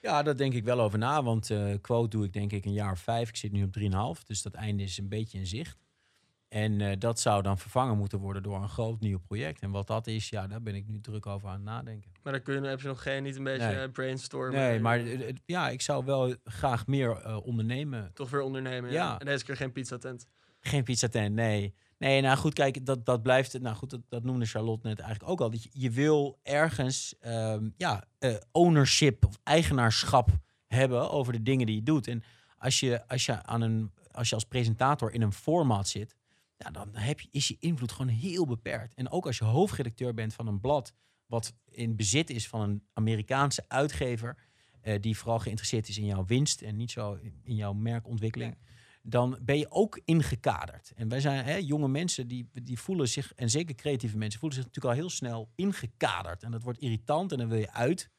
[0.00, 1.22] Ja, daar denk ik wel over na.
[1.22, 3.28] Want eh, quote doe ik denk ik een jaar of vijf.
[3.28, 3.78] Ik zit nu op
[4.20, 4.22] 3,5.
[4.26, 5.78] Dus dat einde is een beetje in zicht.
[6.48, 9.60] En eh, dat zou dan vervangen moeten worden door een groot nieuw project.
[9.60, 12.10] En wat dat is, ja, daar ben ik nu druk over aan het nadenken.
[12.22, 13.76] Maar dan kun je, heb je nog geen, niet een beetje Nee.
[13.76, 14.60] eh, brainstormen.
[14.60, 15.00] Nee, maar
[15.44, 18.10] ja, ik zou wel graag meer ondernemen.
[18.14, 18.90] Toch weer ondernemen.
[18.90, 18.96] Ja.
[18.96, 19.18] Ja.
[19.18, 20.26] En deze keer geen pizzatent.
[20.68, 21.74] Geen pizzatent, nee.
[21.98, 23.60] Nee, nou goed, kijk, dat, dat blijft...
[23.60, 25.50] Nou goed, dat, dat noemde Charlotte net eigenlijk ook al.
[25.50, 30.30] Dat je, wil ergens ehm, ja, eh, ownership of eigenaarschap
[30.66, 32.06] hebben over de dingen die je doet.
[32.06, 32.22] En
[32.58, 36.16] als je, als je, aan een, als, je als presentator in een format zit...
[36.56, 38.94] Ja, dan heb je, is je invloed gewoon heel beperkt.
[38.94, 40.92] En ook als je hoofdredacteur bent van een blad...
[41.26, 44.36] wat in bezit is van een Amerikaanse uitgever...
[44.80, 46.62] eh, die vooral geïnteresseerd is in jouw winst...
[46.62, 48.56] en niet zo in jouw merkontwikkeling
[49.08, 50.92] dan ben je ook ingekaderd.
[50.96, 54.58] En wij zijn hè, jonge mensen die, die voelen zich, en zeker creatieve mensen, voelen
[54.58, 56.42] zich natuurlijk al heel snel ingekaderd.
[56.42, 58.10] En dat wordt irritant en dan wil je uit.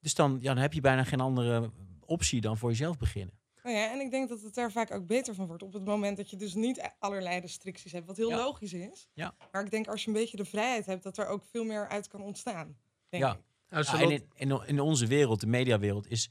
[0.00, 3.34] Dus dan, ja, dan heb je bijna geen andere optie dan voor jezelf beginnen.
[3.62, 5.62] Nou ja, en ik denk dat het daar vaak ook beter van wordt.
[5.62, 8.06] Op het moment dat je dus niet allerlei restricties hebt.
[8.06, 8.36] Wat heel Ja.
[8.36, 9.08] logisch is.
[9.12, 9.34] Ja.
[9.52, 11.88] Maar ik denk als je een beetje de vrijheid hebt, dat er ook veel meer
[11.88, 12.76] uit kan ontstaan.
[13.08, 13.32] Denk Ja.
[13.32, 13.38] ik.
[13.68, 16.30] Nou, Ja, en in, in onze wereld, de mediawereld, is,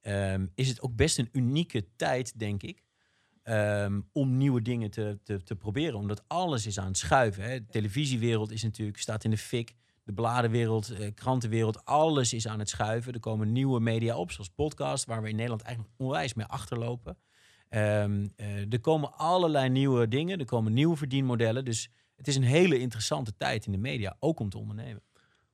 [0.00, 2.83] ehm, is het ook best een unieke tijd, denk ik.
[3.44, 5.94] Ehm, om nieuwe dingen te, te, te proberen.
[5.98, 7.42] Omdat alles is aan het schuiven.
[7.44, 7.58] Hè.
[7.58, 9.74] De televisiewereld is natuurlijk, staat in de fik.
[10.04, 13.12] De bladenwereld, eh, krantenwereld, alles is aan het schuiven.
[13.12, 17.16] Er komen nieuwe media op, zoals podcast, waar we in Nederland eigenlijk onwijs mee achterlopen.
[17.68, 21.64] Ehm, eh, er komen allerlei nieuwe dingen, er komen nieuwe verdienmodellen.
[21.64, 25.02] Dus het is een hele interessante tijd in de media, ook om te ondernemen.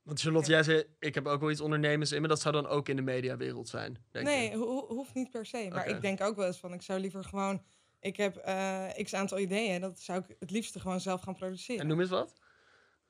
[0.03, 2.67] Want Charlotte, jij zei, ik heb ook wel iets ondernemers in, maar dat zou dan
[2.67, 5.67] ook in de mediawereld zijn, denk nee, ho- hoeft niet per se.
[5.73, 7.61] Maar ik denk ook wel eens van, ik zou liever gewoon...
[8.01, 11.81] Ik heb eh, x aantal ideeën, dat zou ik het liefste gewoon zelf gaan produceren.
[11.81, 12.33] En noem eens wat.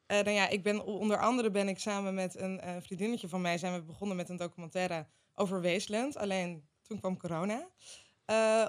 [0.06, 3.42] Eh, nou ja, ik ben onder andere ben ik samen met een eh, vriendinnetje van
[3.42, 6.18] mij zijn we begonnen met een documentaire over Wasteland.
[6.18, 7.68] Alleen toen kwam corona.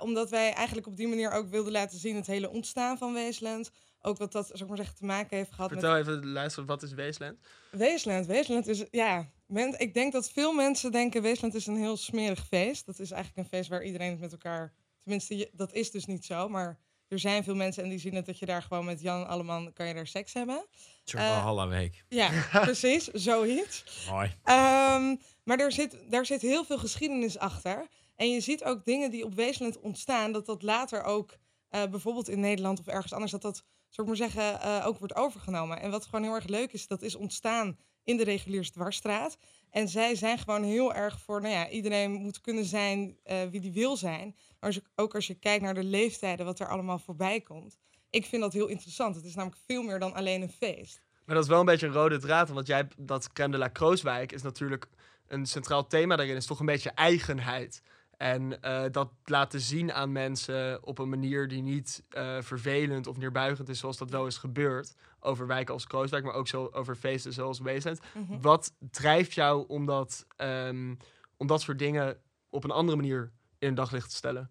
[0.01, 3.71] Omdat wij eigenlijk op die manier ook wilden laten zien het hele ontstaan van Weesland.
[4.01, 6.65] Ook wat dat, zou ik maar zeggen, te maken heeft gehad met Vertel even, luister,
[6.65, 7.39] wat is Weesland?
[7.71, 11.97] Weesland, Weesland is, ja, men, ik denk dat veel mensen denken Weesland is een heel
[11.97, 12.87] smerig feest.
[12.87, 16.25] Dat is eigenlijk een feest waar iedereen het met elkaar, tenminste, dat is dus niet
[16.25, 19.01] zo, maar er zijn veel mensen en die zien het dat je daar gewoon met
[19.01, 20.67] Jan Alleman kan je daar seks hebben.
[21.05, 22.05] Een Eh, week.
[22.09, 24.07] Ja, precies, zoiets.
[24.11, 24.35] Mooi.
[24.45, 27.87] Ehm, maar er zit, daar zit heel veel geschiedenis achter.
[28.17, 31.37] En je ziet ook dingen die op Weesland ontstaan, dat dat later ook
[31.69, 34.99] eh, bijvoorbeeld in Nederland of ergens anders, dat dat, zou ik maar zeggen, eh, ook
[34.99, 35.81] wordt overgenomen.
[35.81, 39.37] En wat gewoon heel erg leuk is, dat is ontstaan in de reguliers dwarsstraat.
[39.71, 43.17] En zij zijn gewoon heel erg voor, nou ja, iedereen moet kunnen zijn
[43.51, 44.37] wie die wil zijn.
[44.63, 47.79] Als je, ook als je kijkt naar de leeftijden, wat er allemaal voorbij komt.
[48.11, 49.15] Ik vind dat heel interessant.
[49.15, 51.03] Het is namelijk veel meer dan alleen een feest.
[51.25, 53.69] Maar dat is wel een beetje een rode draad, want jij, dat Crème de la
[53.69, 54.89] Krooswijk is natuurlijk
[55.27, 57.83] een centraal thema daarin, is toch een beetje eigenheid.
[58.17, 63.17] En eh, dat laten zien aan mensen op een manier die niet eh, vervelend of
[63.17, 64.95] neerbuigend is, zoals dat wel is gebeurd.
[65.21, 68.01] Over wijken als Krooswijk, maar ook zo over feesten zoals Weesland.
[68.15, 68.41] Mhm.
[68.41, 70.95] Wat drijft jou om dat, ehm,
[71.37, 72.21] om dat soort dingen
[72.51, 74.51] op een andere manier in het daglicht te stellen?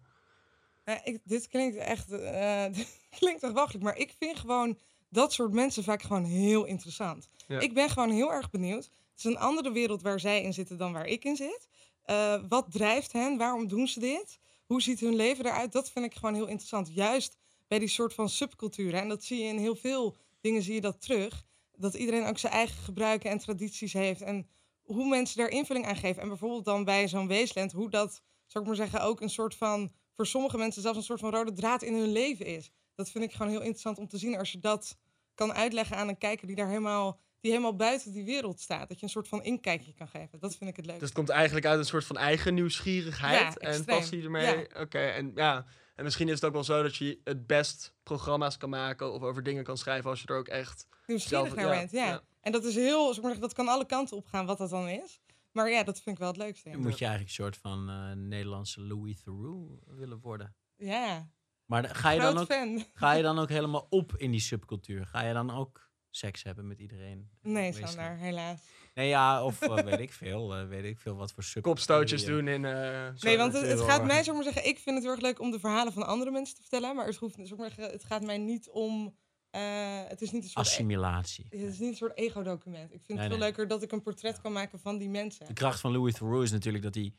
[0.84, 2.08] Ja, ik, dit klinkt echt,
[2.76, 7.28] dit klinkt echt wachtelijk, maar ik vind gewoon dat soort mensen vaak gewoon heel interessant.
[7.48, 7.60] Ja.
[7.60, 8.84] Ik ben gewoon heel erg benieuwd.
[8.84, 11.68] Het is een andere wereld waar zij in zitten dan waar ik in zit.
[12.02, 13.36] Eh, wat drijft hen?
[13.36, 14.38] Waarom doen ze dit?
[14.66, 15.72] Hoe ziet hun leven eruit?
[15.72, 16.94] Dat vind ik gewoon heel interessant.
[16.94, 17.36] Juist
[17.68, 19.00] bij die soort van subculturen.
[19.00, 21.44] En dat zie je in heel veel dingen zie je dat terug.
[21.76, 24.20] Dat iedereen ook zijn eigen gebruiken en tradities heeft.
[24.20, 24.48] En
[24.82, 26.22] hoe mensen daar invulling aan geven.
[26.22, 29.54] En bijvoorbeeld dan bij zo'n weesland, hoe dat, zou ik maar zeggen, ook een soort
[29.54, 32.70] van, voor sommige mensen zelfs een soort van rode draad in hun leven is.
[32.94, 34.96] Dat vind ik gewoon heel interessant om te zien als je dat
[35.34, 38.88] kan uitleggen aan een kijker die daar helemaal, die helemaal buiten die wereld staat.
[38.88, 40.40] Dat je een soort van inkijkje kan geven.
[40.40, 40.98] Dat vind ik het leuk.
[40.98, 44.56] Dus het komt eigenlijk uit een soort van eigen nieuwsgierigheid Ja, en passie ermee.
[44.56, 44.80] Ja.
[44.80, 45.66] Oké, en ja.
[45.94, 49.22] En misschien is het ook wel zo dat je het best programma's kan maken of
[49.22, 50.86] over dingen kan schrijven als je er ook echt.
[51.06, 51.90] nieuwsgierig zelf- naar ja, bent.
[51.90, 52.22] Ja.
[52.40, 54.88] En dat is heel, ik maar dat kan alle kanten op gaan wat dat dan
[54.88, 55.20] is.
[55.52, 56.68] Maar ja, dat vind ik wel het leukste.
[56.68, 56.74] ja.
[56.74, 60.54] Dan moet je eigenlijk een soort van eh, Nederlandse Louis Theroux willen worden.
[60.76, 61.30] Ja,
[61.64, 62.84] Maar ga je, dan ook, fan.
[62.92, 65.06] ga je dan ook helemaal op in die subcultuur?
[65.06, 67.30] Ga je dan ook seks hebben met iedereen?
[67.42, 68.60] Nee, Sander, helaas.
[68.94, 70.54] Nee, ja, of eh, weet ik veel.
[70.56, 71.72] eh, weet ik veel wat voor subcultuur.
[71.72, 72.64] Kopstootjes je- doen in.
[72.64, 75.22] eh, Nee, want het, gaat mij, zou ik maar zeggen, ik vind het heel erg
[75.22, 76.96] leuk om de verhalen van andere mensen te vertellen.
[76.96, 79.16] Maar het, hoeft, maar het gaat mij niet om,
[79.52, 81.46] eh, het is niet een soort, Assimilatie.
[81.50, 82.84] het is niet een soort ego-document.
[82.92, 83.46] Ik vind Nee, het veel nee.
[83.48, 85.46] leuker dat ik een portret kan maken van die mensen.
[85.46, 87.14] De kracht van Louis Theroux is natuurlijk dat hij...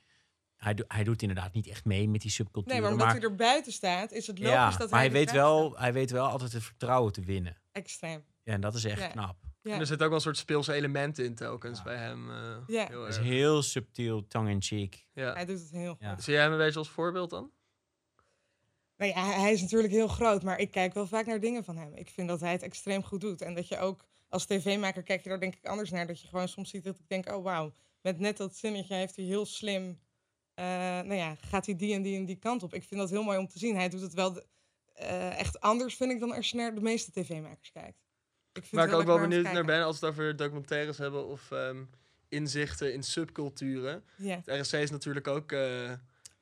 [0.56, 2.72] Hij, do- hij doet inderdaad niet echt mee met die subcultuur.
[2.74, 5.14] Nee, maar omdat hij er buiten staat, is het logisch ja, dat maar hij er
[5.14, 5.80] weet, graag wel, staat.
[5.82, 7.62] hij weet wel altijd het vertrouwen te winnen.
[7.72, 8.24] Extreem.
[8.44, 9.08] Ja, en dat is echt Ja.
[9.08, 9.38] knap.
[9.62, 9.74] Ja.
[9.74, 11.84] En er zit ook wel een soort speelse elementen in telkens Ja.
[11.84, 12.30] bij hem.
[12.32, 12.88] eh, Ja.
[12.88, 15.06] heel Het is heel subtiel, tongue-in-cheek.
[15.14, 15.34] Ja.
[15.34, 16.02] Hij doet het heel goed.
[16.02, 16.20] Ja.
[16.20, 17.52] Zie jij hem een beetje als voorbeeld dan?
[19.04, 21.78] Nou ja, hij- is natuurlijk heel groot, maar ik kijk wel vaak naar dingen van
[21.78, 21.92] hem.
[21.96, 23.42] Ik vind dat hij het extreem goed doet.
[23.42, 26.08] En dat je ook als tv-maker kijk je daar denk ik anders naar.
[26.08, 29.16] Dat je gewoon soms ziet dat ik denk, oh wauw, met net dat zinnetje heeft
[29.16, 30.00] hij heel slim,
[30.54, 32.74] eh, nou ja, gaat hij die en die en die kant op.
[32.74, 33.76] Ik vind dat heel mooi om te zien.
[33.76, 34.42] Hij doet het wel
[34.94, 37.98] eh, echt anders, vind ik, dan als je naar de meeste tv-makers kijkt.
[38.54, 41.28] Ik vind het ik ook wel benieuwd naar ben als we het over documentaires hebben
[41.28, 41.84] of ehm,
[42.30, 44.04] inzichten in subculturen.
[44.18, 44.42] Ja.
[44.46, 45.92] Het RSC is natuurlijk ook eh,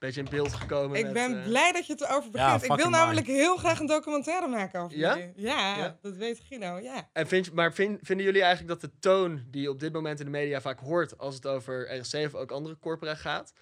[0.01, 0.97] beetje in beeld gekomen.
[0.97, 2.63] Ik met, ben eh, blij dat je het erover begint.
[2.63, 5.17] ik wil namelijk heel graag een documentaire maken over Ja?
[5.17, 5.33] jullie.
[5.35, 5.97] Ja, Ja?
[6.01, 7.09] dat weet Guido, ja.
[7.13, 9.93] En vind, je- maar vind- vinden jullie eigenlijk dat de toon die je op dit
[9.93, 13.53] moment in de media vaak hoort als het over RSC of ook andere corpora gaat,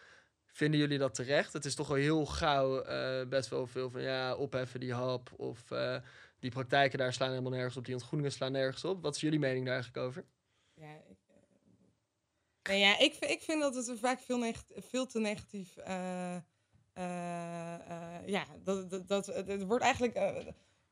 [0.45, 1.53] vinden jullie dat terecht?
[1.53, 5.29] Het is toch wel heel gauw eh, best wel veel van ja, opheffen die hap
[5.37, 5.95] of eh,
[6.39, 9.01] die praktijken daar slaan helemaal nergens op, die ontgroeningen slaan nergens op.
[9.01, 10.23] Wat is jullie mening daar eigenlijk over?
[10.73, 10.95] Ja,
[12.69, 15.77] nee, ja, ik, vind- ik vind dat het er vaak veel, veel te negatief.
[15.77, 16.35] eh,
[18.25, 20.15] ja, dat, dat, dat, er wordt eigenlijk,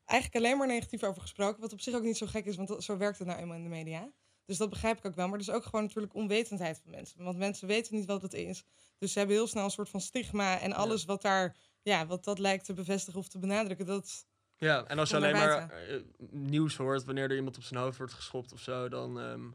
[0.04, 1.60] eigenlijk alleen maar negatief over gesproken.
[1.60, 3.56] Wat op zich ook niet zo gek is, want dat- zo werkt het nou eenmaal
[3.56, 4.10] in de media.
[4.44, 5.26] Dus dat begrijp ik ook wel.
[5.28, 7.24] Maar er is ook gewoon natuurlijk onwetendheid van mensen.
[7.24, 8.64] Want mensen weten niet wat het is.
[8.98, 10.60] Dus ze hebben heel snel een soort van stigma.
[10.60, 13.86] En alles wat daar, ja, wat dat lijkt te bevestigen of te benadrukken.
[13.86, 15.70] Dat, Ja, en als je alleen maar
[16.30, 19.48] nieuws hoort wanneer er iemand op zijn hoofd wordt geschopt of zo, dan ehm,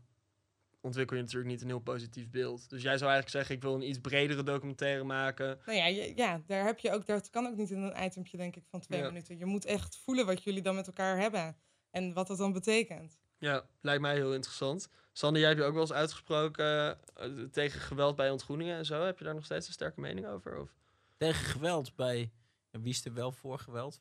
[0.83, 2.69] ontwikkel je natuurlijk niet een heel positief beeld.
[2.69, 5.59] Dus jij zou eigenlijk zeggen, ik wil een iets bredere documentaire maken.
[5.65, 8.37] Nou ja, je- ja, daar heb je ook, dat kan ook niet in een itempje,
[8.37, 9.07] denk ik, van twee Ja.
[9.07, 9.37] minuten.
[9.37, 11.55] Je moet echt voelen wat jullie dan met elkaar hebben
[11.91, 13.17] en wat dat dan betekent.
[13.37, 14.89] Ja, lijkt mij heel interessant.
[15.11, 19.05] Sander, jij hebt je ook wel eens uitgesproken eh, tegen geweld bij ontgroeningen en zo.
[19.05, 20.59] Heb je daar nog steeds een sterke mening over?
[20.59, 20.69] Of?
[21.17, 22.31] Tegen geweld bij...
[22.71, 23.99] ja, Wie is er wel voor geweld?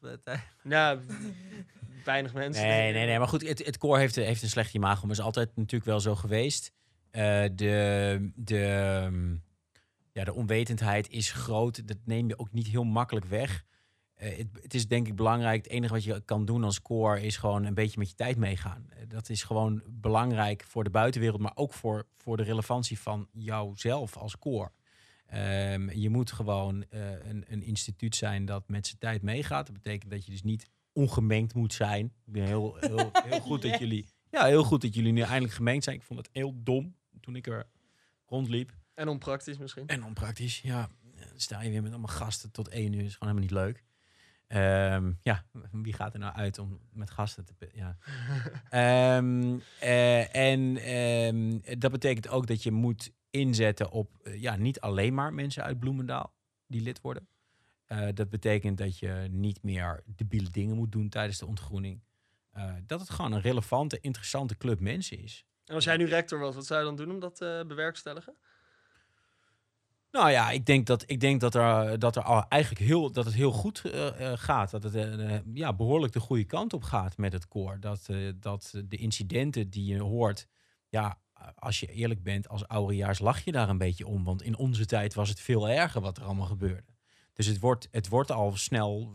[0.64, 0.98] Ja,
[2.04, 2.66] weinig mensen.
[2.66, 3.18] Nee, nee, nee.
[3.18, 5.02] Maar goed, het, het koor heeft, heeft een slecht imago.
[5.02, 6.72] Maar is altijd natuurlijk wel zo geweest.
[7.12, 9.38] Eh, de, de,
[10.12, 11.88] ja, de onwetendheid is groot.
[11.88, 13.64] Dat neem je ook niet heel makkelijk weg.
[14.14, 15.64] Eh, het, het is denk ik belangrijk.
[15.64, 18.36] Het enige wat je kan doen als core is gewoon een beetje met je tijd
[18.36, 18.86] meegaan.
[18.88, 23.28] Eh, dat is gewoon belangrijk voor de buitenwereld, maar ook voor, voor de relevantie van
[23.32, 24.70] jouzelf als core.
[25.26, 29.66] Ehm, je moet gewoon een, een instituut zijn dat met zijn tijd meegaat.
[29.66, 32.04] Dat betekent dat je dus niet ongemengd moet zijn.
[32.04, 34.06] Ik ben heel, heel, heel goed dat jullie.
[34.30, 35.96] Ja, heel goed dat jullie nu eindelijk gemengd zijn.
[35.96, 37.66] Ik vond het heel dom toen ik er
[38.26, 38.72] rondliep.
[38.94, 39.86] En onpraktisch misschien.
[39.86, 40.88] En onpraktisch, ja.
[41.16, 43.04] Dan sta je weer met allemaal gasten tot één uur.
[43.04, 43.84] is gewoon helemaal niet leuk.
[44.46, 47.70] Ehm, ja, wie gaat er nou uit om met gasten te...
[47.74, 47.96] Ja.
[48.70, 54.18] Ehm, eh, en ehm, dat betekent ook dat je moet inzetten op...
[54.22, 56.34] eh, ja, niet alleen maar mensen uit Bloemendaal
[56.66, 57.28] die lid worden.
[57.92, 62.02] Eh, dat betekent dat je niet meer debiele dingen moet doen tijdens de ontgroening.
[62.50, 65.46] Eh, dat het gewoon een relevante, interessante club mensen is.
[65.64, 68.36] En als jij nu rector was, wat zou je dan doen om dat te bewerkstelligen?
[70.12, 73.34] Nou ja, ik denk dat, ik denk dat, er, dat, er eigenlijk heel, dat het
[73.34, 74.70] heel goed eh, eh, gaat.
[74.70, 77.80] Dat het eh, eh, ja, behoorlijk de goede kant op gaat met het koor.
[77.80, 80.46] Dat, eh, dat de incidenten die je hoort,
[80.88, 81.18] ja,
[81.54, 84.24] als je eerlijk bent, als oudejaars lach je daar een beetje om.
[84.24, 86.91] Want in onze tijd was het veel erger wat er allemaal gebeurde.
[87.32, 89.12] Dus het wordt, het wordt al snel,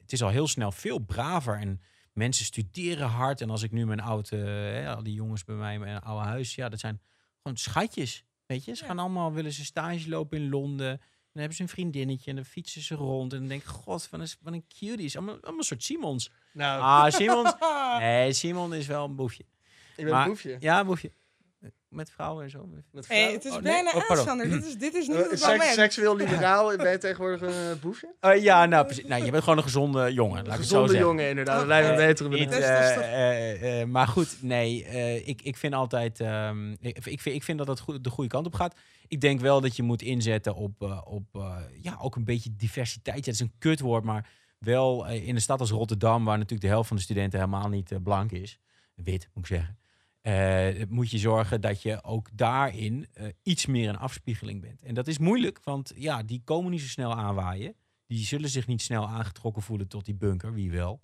[0.00, 1.58] het is al heel snel veel braver.
[1.58, 1.80] En
[2.12, 3.40] mensen studeren hard.
[3.40, 6.26] En als ik nu mijn oude, hè, al die jongens bij mij in mijn oude
[6.26, 7.00] huis, ja, dat zijn
[7.42, 8.24] gewoon schatjes.
[8.46, 10.90] Weet je, ze gaan allemaal, willen ze stage lopen in Londen.
[10.90, 10.98] En
[11.38, 13.32] dan hebben ze een vriendinnetje en dan fietsen ze rond.
[13.32, 15.16] En dan denk ik, god, wat een, wat een cuties.
[15.16, 16.30] Allemaal, allemaal een soort Simons.
[16.52, 17.54] Nou, Ah, Simons.
[17.98, 19.42] Nee, Simon is wel een boefje.
[19.96, 20.56] ik ben maar- een boefje.
[20.60, 21.12] Ja, een boefje.
[21.88, 22.66] Met vrouwen en zo.
[22.66, 23.32] Met Hey, vrouwen.
[23.34, 23.72] het is Oh, nee.
[23.72, 24.16] bijna Oh, pardon.
[24.16, 24.48] aanstander.
[24.50, 25.74] Dit is, dit is niet Eh, het seks- moment.
[25.74, 28.14] seksueel liberaal, ben je tegenwoordig een eh, boefje?
[28.20, 29.04] Eh, ja, nou, precies.
[29.04, 30.36] Nou, je bent gewoon een gezonde jongen.
[30.44, 32.28] Laat ik het zo Gezonde jongen inderdaad, dat Oh, lijkt me beter.
[32.28, 37.20] Niet, eh, eh, eh, maar goed, nee, eh, ik, ik vind altijd, ehm, ik, ik,
[37.20, 38.74] vind, ik vind dat het goed, de goede kant op gaat.
[39.08, 42.50] Ik denk wel dat je moet inzetten op, eh, op eh, ja, ook een beetje
[42.56, 43.16] diversiteit.
[43.18, 46.68] Ja, dat is een kutwoord, maar wel in een stad als Rotterdam, waar natuurlijk de
[46.68, 48.58] helft van de studenten helemaal niet blank is,
[48.94, 49.76] wit moet ik zeggen,
[50.22, 54.82] eh, moet je zorgen dat je ook daarin eh, iets meer een afspiegeling bent.
[54.82, 57.74] En dat is moeilijk, want ja, die komen niet zo snel aanwaaien.
[58.06, 61.00] Die zullen zich niet snel aangetrokken voelen tot die bunker, wie wel.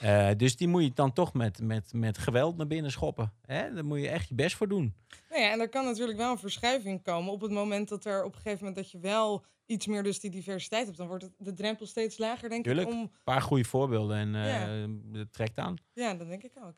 [0.00, 3.32] Eh, dus die moet je dan toch met, met, met geweld naar binnen schoppen.
[3.46, 3.74] Hè?
[3.74, 4.94] Daar moet je echt je best voor doen.
[5.30, 8.24] Nou ja, en er kan natuurlijk wel een verschuiving komen op het moment dat er
[8.24, 10.96] op een gegeven moment dat je wel iets meer dus die diversiteit hebt.
[10.98, 12.88] Dan wordt het, de drempel steeds lager, denk Tuurlijk.
[12.88, 12.94] ik.
[12.94, 14.88] Om, Een paar goede voorbeelden en Ja.
[15.18, 15.76] het trekt aan.
[15.92, 16.74] ja, dat denk ik ook.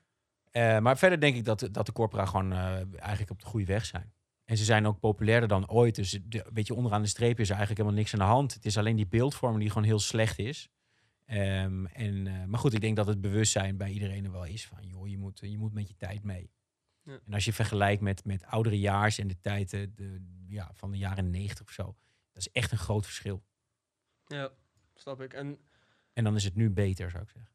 [0.53, 2.59] Eh, maar verder denk ik dat, de- dat de corpora gewoon eh,
[2.98, 4.12] eigenlijk op de goede weg zijn.
[4.44, 5.94] En ze zijn ook populairder dan ooit.
[5.94, 8.55] Dus de, weet je, onderaan de streep is er eigenlijk helemaal niks aan de hand.
[8.55, 10.68] Het is alleen die beeldvorming die gewoon heel slecht is.
[11.24, 14.66] Ehm, en, eh, maar goed, ik denk dat het bewustzijn bij iedereen er wel is
[14.66, 14.78] van...
[14.82, 16.50] joh, je moet, je moet met je tijd mee.
[17.03, 17.18] Ja.
[17.26, 20.98] En als je vergelijkt met, met ouderejaars en de tijd eh, de, ja, van de
[20.98, 21.84] jaren negentig of zo...
[22.32, 23.44] dat is echt een groot verschil.
[24.26, 24.50] Ja,
[24.94, 25.32] snap ik.
[25.34, 25.59] En,
[26.12, 27.53] En dan is het nu beter, zou ik zeggen.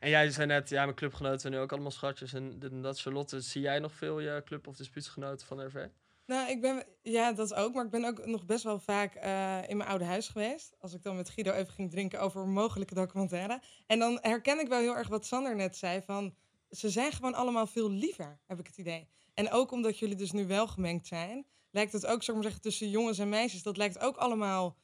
[0.00, 2.32] En jij zei net, ja, mijn clubgenoten zijn nu ook allemaal schatjes.
[2.32, 5.86] En dit en dat, Charlotte, zie jij nog veel je club- of dispuutsgenoten van RV?
[6.26, 7.74] Nou, ik ben, ja, dat ook.
[7.74, 10.74] Maar ik ben ook nog best wel vaak eh, in mijn oude huis geweest.
[10.78, 13.60] Als ik dan met Guido even ging drinken over mogelijke documentaire.
[13.86, 16.02] En dan herken ik wel heel erg wat Sander net zei.
[16.02, 16.34] Van,
[16.70, 19.08] ze zijn gewoon allemaal veel liever, heb ik het idee.
[19.34, 22.52] En ook omdat jullie dus nu wel gemengd zijn, lijkt het ook, zou ik maar
[22.52, 23.62] zeggen, tussen jongens en meisjes.
[23.62, 24.76] Dat lijkt ook allemaal.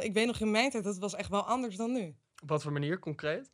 [0.00, 2.16] Ik weet nog in mijn tijd, dat was echt wel anders dan nu.
[2.42, 3.50] Op wat voor manier, concreet?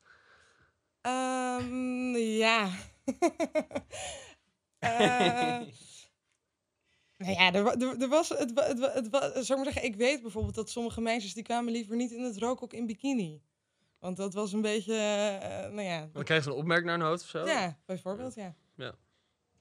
[1.00, 2.70] Ehm, ja.
[4.78, 5.60] Eh,
[7.16, 9.96] nou ja, er, er, er was, het, het, het, wa- zou ik maar zeggen, ik
[9.96, 13.42] weet bijvoorbeeld dat sommige meisjes die kwamen liever niet in het rookok in bikini.
[13.98, 17.06] Want dat was een beetje, eh, nou ja, Dan krijg je een opmerking naar hun
[17.06, 17.46] hoofd of zo?
[17.46, 18.54] ja, bijvoorbeeld, ja.
[18.76, 18.94] Ja.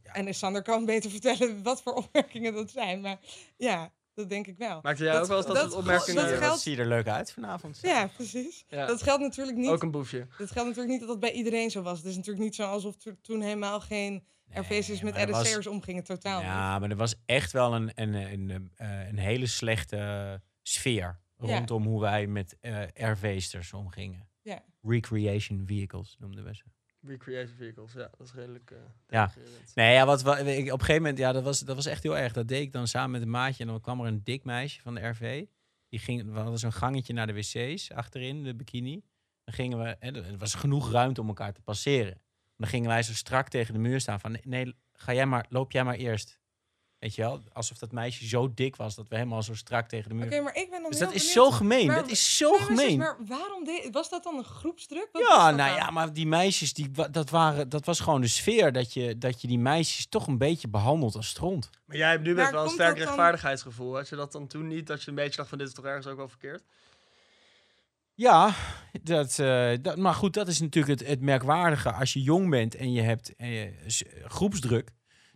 [0.04, 0.14] Ja.
[0.14, 3.20] En Sander kan beter vertellen wat voor opmerkingen dat zijn, maar
[3.58, 4.80] ja, dat denk ik wel.
[4.82, 6.16] Maakte jij Dat- ook wel eens dat, dat- soort opmerkingen?
[6.16, 7.80] dat Zie je- geldt- Wat zie je er leuk uit vanavond?
[7.82, 8.66] Ja, precies.
[8.68, 9.70] Ja, Dat geldt natuurlijk niet.
[9.70, 10.28] ook een boefje.
[10.38, 11.98] Dat geldt natuurlijk niet dat dat bij iedereen zo was.
[11.98, 15.48] Het is natuurlijk niet zo alsof to- toen helemaal geen Nee, RVC's met er was-
[15.48, 16.48] RSC'ers omgingen, totaal niet.
[16.48, 21.56] Ja, maar er was echt wel een, een, een, eh, een hele slechte sfeer Ja.
[21.56, 24.28] rondom hoe wij met eh RV'sters omgingen.
[24.42, 24.64] Ja.
[24.82, 26.64] Recreation vehicles noemden we ze.
[27.02, 28.72] Recreative vehicles, ja, dat is redelijk...
[28.72, 28.78] eh
[29.08, 29.32] Ja.
[29.76, 32.04] Nee, ja, wat, wat, ik, op een gegeven moment, ja, dat was, dat was echt
[32.04, 32.34] heel erg.
[32.34, 34.82] Dat deed ik dan samen met een maatje en dan kwam er een dik meisje
[34.82, 35.46] van de RV.
[35.90, 39.04] Die ging, we hadden zo'n gangetje naar de wc's achterin, de bikini.
[39.44, 42.22] Dan gingen we, en er was genoeg ruimte om elkaar te passeren.
[42.56, 45.46] Dan gingen wij zo strak tegen de muur staan van, nee, nee, ga jij maar,
[45.50, 46.39] loop jij maar eerst.
[47.00, 47.42] Weet je wel?
[47.54, 50.26] Alsof dat meisje zo dik was dat we helemaal zo strak tegen de muur...
[50.26, 51.46] Oké, maar ik ben dan dus heel dat is benieuwd.
[51.52, 51.88] zo gemeen.
[51.88, 52.98] Maar- dat is zo maar gemeen.
[52.98, 53.90] Maar waarom deed...
[53.92, 55.10] Was dat dan een groepsdruk?
[55.12, 55.78] Wat Ja, nou dan?
[55.78, 59.42] ja, maar die meisjes, die, dat, waren, dat was gewoon de sfeer dat je, dat
[59.42, 61.70] je die meisjes toch een beetje behandelt als stront.
[61.86, 63.96] Maar jij hebt nu best wel een sterk rechtvaardigheidsgevoel.
[63.96, 64.88] Had je dat dan toen niet?
[64.88, 66.64] Dat je een beetje dacht van dit is toch ergens ook wel verkeerd?
[68.14, 68.54] Ja,
[69.04, 72.76] dat, eh, dat, maar goed, dat is natuurlijk het, het merkwaardige als je jong bent
[72.76, 73.68] en je hebt eh,
[74.26, 74.92] groepsdruk.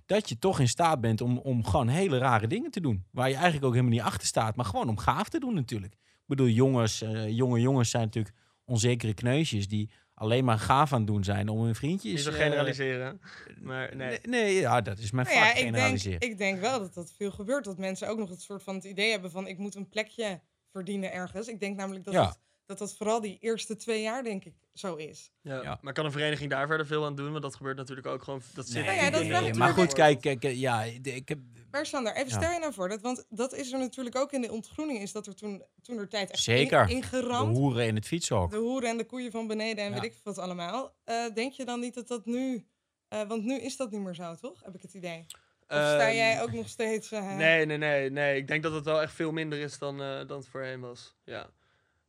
[0.06, 3.06] Dat je toch in staat bent om, om gewoon hele rare dingen te doen.
[3.12, 5.94] Waar je eigenlijk ook helemaal niet achter staat, maar gewoon om gaaf te doen natuurlijk.
[5.94, 8.36] Ik bedoel, jongens, eh, jonge jongens zijn natuurlijk
[8.66, 12.12] onzekere kneusjes die alleen maar gaaf aan het doen zijn om hun vriendjes...
[12.12, 13.22] Niet zo eh, generaliseren.
[13.62, 14.08] Maar nee.
[14.08, 16.22] Nee, nee, ja, dat is mijn Nou vak, ja, ik denk, generaliseren.
[16.22, 17.64] ik denk wel dat dat veel gebeurt.
[17.66, 20.42] Dat mensen ook nog het soort van het idee hebben van ik moet een plekje
[20.72, 21.48] verdienen ergens.
[21.48, 22.26] Ik denk namelijk dat Ja.
[22.28, 22.40] het,
[22.80, 25.32] dat, dat vooral die eerste twee jaar denk ik zo is.
[25.42, 25.62] Ja.
[25.62, 25.80] Ja.
[25.82, 27.32] Maar kan een vereniging daar verder veel aan doen?
[27.32, 28.42] Want dat gebeurt natuurlijk ook gewoon.
[28.54, 31.16] Dat zit Nee, Nou ja, dat de- nee, maar goed, kijk, kijk, eh, ja, de-
[31.16, 31.40] ik heb...
[31.72, 32.38] Maar Sander, even Ja.
[32.38, 35.12] stel je nou voor, dat, want dat is er natuurlijk ook in de ontgroening, is
[35.12, 36.82] dat er toen, toen er tijd echt Zeker.
[36.82, 37.58] in- De ingeramd.
[37.58, 38.52] hoeren in het fietshok.
[38.52, 40.00] De hoeren en de koeien van beneden en Ja.
[40.00, 40.94] weet ik wat allemaal.
[41.04, 42.66] Eh, denk je dan niet dat dat nu...
[43.08, 44.62] eh, want nu is dat niet meer zo, toch?
[44.64, 45.26] Heb ik het idee.
[45.68, 47.12] Of sta Ehm, jij ook nog steeds...
[47.12, 48.38] eh, Nee, nee, nee, nee.
[48.38, 51.16] Ik denk dat het wel echt veel minder is dan, eh, dan het voorheen was.
[51.24, 51.50] Ja.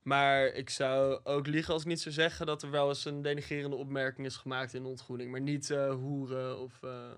[0.05, 3.23] Maar ik zou ook liegen als ik niet zou zeggen dat er wel eens een
[3.23, 5.31] denigerende opmerking is gemaakt in de ontgroening.
[5.31, 7.11] Maar niet eh, hoeren of eh,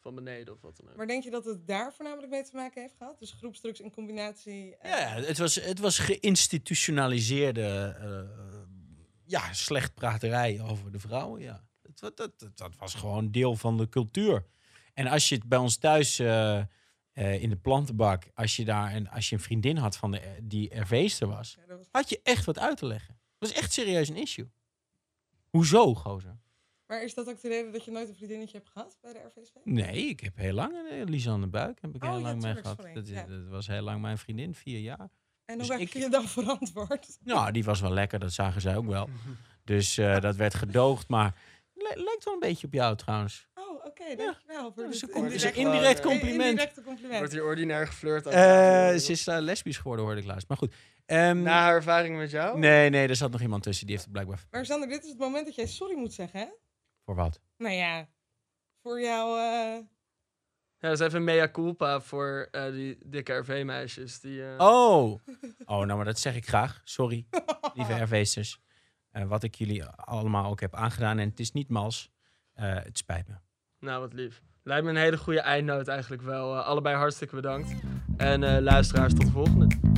[0.00, 0.96] van beneden of wat dan ook.
[0.96, 3.18] Maar denk je dat het daar voornamelijk mee te maken heeft gehad?
[3.18, 4.76] Dus groepsdrugs in combinatie...
[4.76, 8.58] eh, Ja, het was, het was geïnstitutionaliseerde uh,
[9.26, 11.40] ja, slechtpraterij over de vrouwen.
[11.40, 11.64] Ja.
[11.82, 14.46] Dat, dat, dat, dat was gewoon deel van de cultuur.
[14.94, 16.22] En als je het bij ons thuis
[17.20, 20.10] eh, eh, in de plantenbak, als je daar en als je een vriendin had van
[20.10, 21.56] de, die RV'ster was,
[21.90, 23.18] had je echt wat uit te leggen.
[23.38, 24.50] Dat was echt serieus een issue.
[25.50, 26.38] Hoezo, gozer?
[26.86, 29.18] Maar is dat ook de reden dat je nooit een vriendinnetje hebt gehad bij de
[29.18, 29.54] RVSV?
[29.64, 32.54] Nee, ik heb heel lang een Lisanne Buik heb ik Oh, heel ja, lang mee
[32.54, 32.76] gehad.
[32.94, 33.24] Dat, is- Ja.
[33.26, 35.08] dat was heel lang mijn vriendin, vier jaar.
[35.44, 37.18] En Dus hoe heb ik- je dan verantwoord?
[37.24, 39.08] Nou, die was wel lekker, dat zagen zij ook wel.
[39.64, 41.34] Dus eh, dat werd gedoogd, maar
[41.94, 43.48] lijkt wel een beetje op jou trouwens.
[44.00, 44.72] Oké, dankjewel.
[44.72, 46.48] Voor dit com- indirecte- indirect eh, compliment.
[46.50, 47.18] Indirecte compliment.
[47.18, 48.26] Wordt hier ordinair geflirt?
[48.26, 48.32] Eh,
[48.94, 50.48] ze is eh, lesbisch geworden, hoorde ik laatst.
[50.48, 50.74] Maar goed.
[51.06, 52.58] Ehm, Na haar ervaring met jou?
[52.58, 53.86] nee, nee, er zat nog iemand tussen.
[53.86, 54.44] Die heeft het blijkbaar...
[54.50, 56.46] Maar Sander, dit is het moment dat jij sorry moet zeggen, hè?
[57.04, 57.40] Voor wat?
[57.56, 58.08] Nou ja,
[58.82, 59.36] voor jouw...
[59.36, 59.84] eh,
[60.78, 64.20] Ja, dat is even een mea culpa voor eh, die dikke RV-meisjes.
[64.20, 65.18] Die, eh, Oh!
[65.64, 66.80] Oh, nou, maar dat zeg ik graag.
[66.84, 67.26] Sorry,
[67.74, 68.60] lieve RV'sters.
[69.10, 71.18] Eh wat ik jullie allemaal ook heb aangedaan.
[71.18, 72.10] En het is niet mals.
[72.52, 73.34] Eh, het spijt me.
[73.80, 74.42] Nou, wat lief.
[74.62, 76.56] Lijkt me een hele goede eindnoot eigenlijk wel.
[76.56, 77.74] Eh, allebei hartstikke bedankt.
[78.16, 79.89] En eh, luisteraars, tot de volgende.